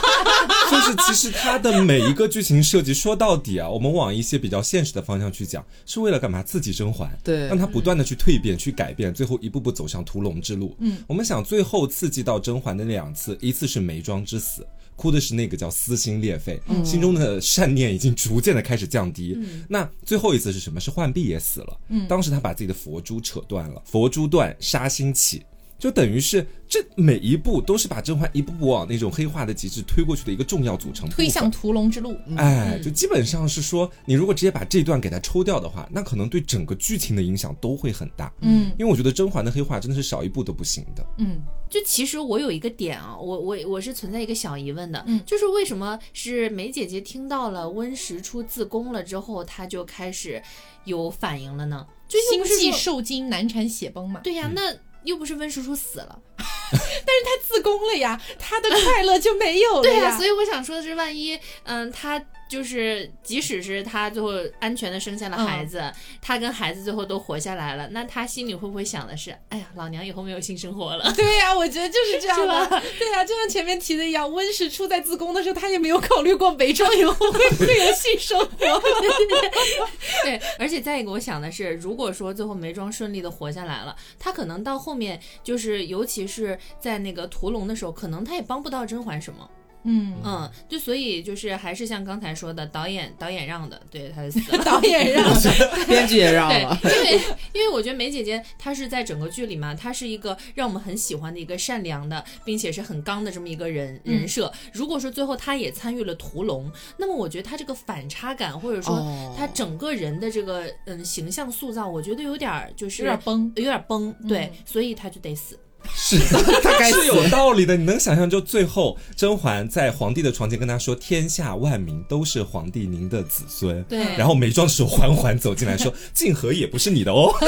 [0.71, 6.43] 就是其实它的每一个剧情设计，说到底啊，我们往一些比较现实的方向去讲，是为了干嘛？
[6.43, 10.75] 刺激甄嬛，对让她不断的去蜕变、去改变，最后一步步走向屠龙之路。
[10.79, 14.65] 嗯，我们想最后刺激到甄嬛的那两次，一次是眉庄之死。
[14.99, 19.37] 哭的是那个叫撕心裂肺，心中的善念已经逐渐的开始降低。
[19.69, 20.77] 那最后一次是什么？
[20.77, 21.79] 是浣碧也死了。
[21.87, 25.43] 嗯，当时他把自己的佛珠扯断了，佛珠断，杀心起。
[25.79, 31.15] 就等于是这每一步都是把甄嬛一步步往那种黑化的极致推过去的一个重要组成部分。
[31.15, 38.31] 推向屠龙之路，哎，就基本上是说，你如果直接把这段给它抽掉的话，那可能对整个剧情的影响都会很大。
[38.41, 41.05] 嗯因为我觉得甄嬛的黑化真的是少一步都不行的。
[41.17, 50.41] 嗯就其实我有一个点啊，我我我是存在一个小疑问的，嗯就是为什么是梅姐姐听到了温实初自宫了之后，她就开始
[50.83, 51.85] 有反应了呢？
[52.07, 54.19] 就心悸受惊难产血崩嘛。
[54.21, 60.09] 对呀、那又不是温叔叔死了， 但是他自宫了呀，他的快乐就没有了对呀。
[60.09, 62.23] 啊，所以我想说的是，万一嗯他。
[62.49, 71.13] 就是，即使是他最后安全的生下了孩子，嗯他跟孩子最后都活下来了，那他心里会不会想的是，哎呀，老娘以后没有性生活了？
[71.13, 78.47] 对呀、我觉得就是这 样吧对呀、就像前面提的一样，温实初在自宫的时候，他也没有考虑过眉庄以后会不会 有性生活。
[80.23, 89.47] 对，而且再一个，我想的是，如果说最后梅庄顺利的活下来了，他可能到后面就是，尤其是在那个屠龙的时候，可能他也帮不到甄嬛什么。
[89.83, 94.63] 嗯，嗯，就所以就是还是像刚才说的，导演导演让的，对，他就死了。
[94.65, 95.51] 导演让的
[95.87, 96.77] 编剧也让了。
[96.81, 97.21] 对，因为
[97.53, 104.51] 因为我觉得梅姐姐她是在整个剧里嘛，她是一个让我们很喜欢的一个善良的，并且是很刚的这么一个人人设。
[104.73, 113.49] 如果说最后她也参与了屠龙，那么我觉得她这个反差感，或者说哦她整个人的这个嗯形象塑造，我觉得有点儿就是有点崩。
[113.55, 115.57] 有点崩，对，所以她就得死。
[115.93, 116.17] 是
[116.63, 117.75] 大概是有道理的。
[117.75, 127.33] 你能想象，就最后甄嬛在皇帝的床前跟他说：“天下万民都是皇帝您的子孙。”对然后眉庄手缓缓走进来说：“静和也不是你的哦。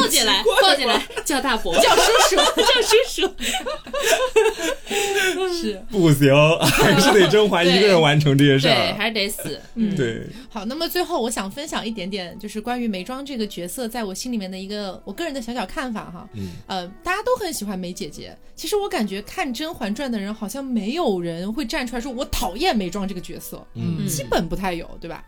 [0.00, 3.34] 抱进来，抱进来叫大伯，叫叔叔， 叫叔叔。
[5.60, 8.94] 是”不行，还是得甄嬛一个人完成这些事对，儿。
[8.94, 9.60] 还是得死。
[9.74, 16.28] 嗯，对，好，那么最后我想分享一点点，就是关于眉庄这个角色在我心里面的一个我个人的小小看法哈。
[16.34, 24.06] 嗯，呃，大家都很喜欢梅姐姐，其实我感觉看《甄嬛传》的人好像没有人会站出来说我讨厌眉庄这个角色，嗯。
[24.06, 25.24] 基本不太有，对吧？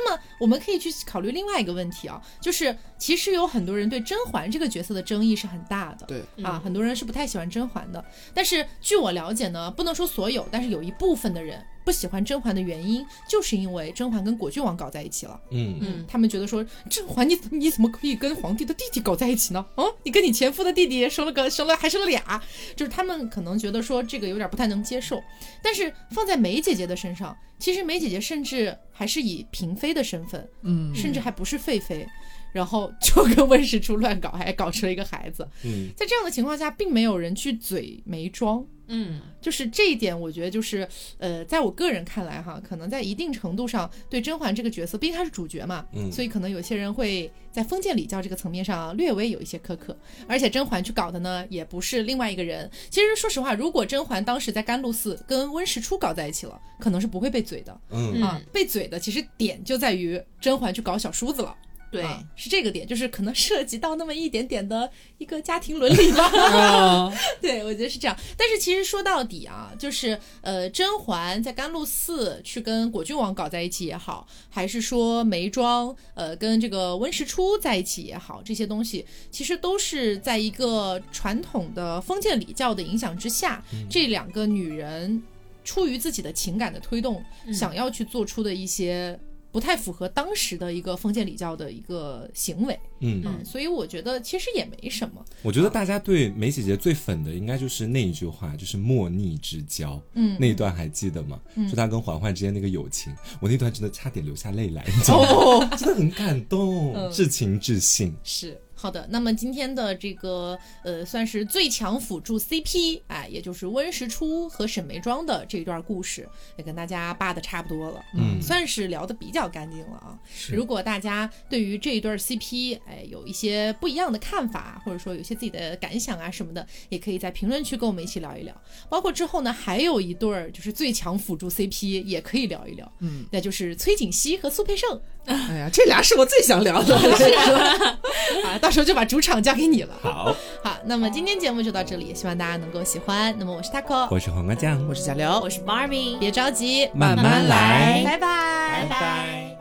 [0.00, 6.06] 那么我们可以去考虑另外一个问题啊，就是其实有很多人对甄嬛这个角色的争议是很大的。
[6.06, 8.02] 对啊，很多人是不太喜欢甄嬛的。
[8.32, 15.40] 但是据我了解呢，不能说所有，但是有一部分的人不喜欢甄嬛的原因，就是因为甄嬛跟果郡王搞在一起了。
[15.50, 19.66] 嗯嗯他们觉得说甄嬛你你怎么可以跟皇帝的弟弟搞在一起呢？
[19.74, 22.40] 哦，你跟你前夫的弟弟生了个生了还生了俩，
[22.76, 25.20] 就是他们可能觉得说这个有点不太能接受。
[25.60, 32.06] 但是放在梅姐姐的身上，其实梅姐姐甚至还是以嫔妃的身份，嗯，甚至还不是废妃。
[32.52, 35.48] 然后就跟 温实初乱搞，还搞出了一个孩子。
[35.64, 40.86] 嗯，在这样的情况下，并没有人去嘴眉庄，嗯就是这一点，我觉得就是，
[41.18, 49.96] 呃，在我个人看来哈，可能在一定程度上对甄嬛这个角色，毕竟她是主角嘛，嗯所以可能有些人会在封建礼教这个层面上略微有一些苛刻。
[50.28, 52.70] 而且甄嬛去搞的呢，也不是另外一个人。
[52.90, 58.40] 其实说实话，如果甄嬛当时在甘露寺跟温实初搞在一起了，可能是不会被嘴的、嗯啊。
[58.52, 61.56] 被嘴的其实点就在于甄嬛去搞小叔子了。
[61.90, 64.88] 对，啊是这个点，就是可能涉及到那么一点点的
[65.18, 66.24] 一个家庭伦理吧。
[66.56, 68.16] 啊，对，我觉得是这样。
[68.36, 83.60] 但是其实说到底啊，就是呃，甄嬛在甘露寺去跟果郡王搞在一起也好，还是说眉庄呃跟这个温实初在一起也好，这些东西其实都是在一个传统的封建礼教的影响之下，
[83.90, 85.20] 这两个女人
[85.64, 87.20] 出于自己的情感的推动，
[87.52, 89.18] 想要去做出的一些。
[89.52, 100.00] 不太符合当时的一个封建礼教的一个行为，嗯，嗯，所以我觉得其实也没什么，我觉得大家对梅姐姐最粉的应该就是那一句话，就是莫逆之交。
[100.14, 101.40] 嗯那一段还记得吗？
[101.68, 105.28] 就她跟嬛嬛之间那个友情，我那段真的差点流下泪来，你知道吗？
[105.30, 108.14] 哦， 真的很感动，嗯至情至性。
[108.22, 116.26] 是好的，那么今天的这个呃，算是最强辅助 CP，哎，也就是温实初和沈眉庄的这一段故事，
[116.56, 118.40] 也跟大家扒的差不多了，嗯。
[118.40, 120.18] 算是聊的比较干净了啊。
[120.34, 120.54] 是。
[120.54, 128.62] 如果大家对于这一对 CP，哎，有一些不一样的看法，或者说有些自己的感想啊什么的，也可以在评论区跟我们一起聊一聊。
[128.88, 134.98] 包括之后呢，还有一对儿就是最强辅助 CP，也可以聊一聊，嗯，那就是崔槿汐和苏培盛
[135.50, 136.96] 哎呀，这俩是我最想聊的。
[138.44, 139.94] 啊，到时候就把主场交给你了。
[140.02, 143.34] 好，好，那么今天节目就到这里，希望大家能够喜欢。
[143.38, 149.56] 那么我是 taco，我是黄瓜酱，我是小刘，我是 Barbie，别着急，慢慢来拜拜，拜拜。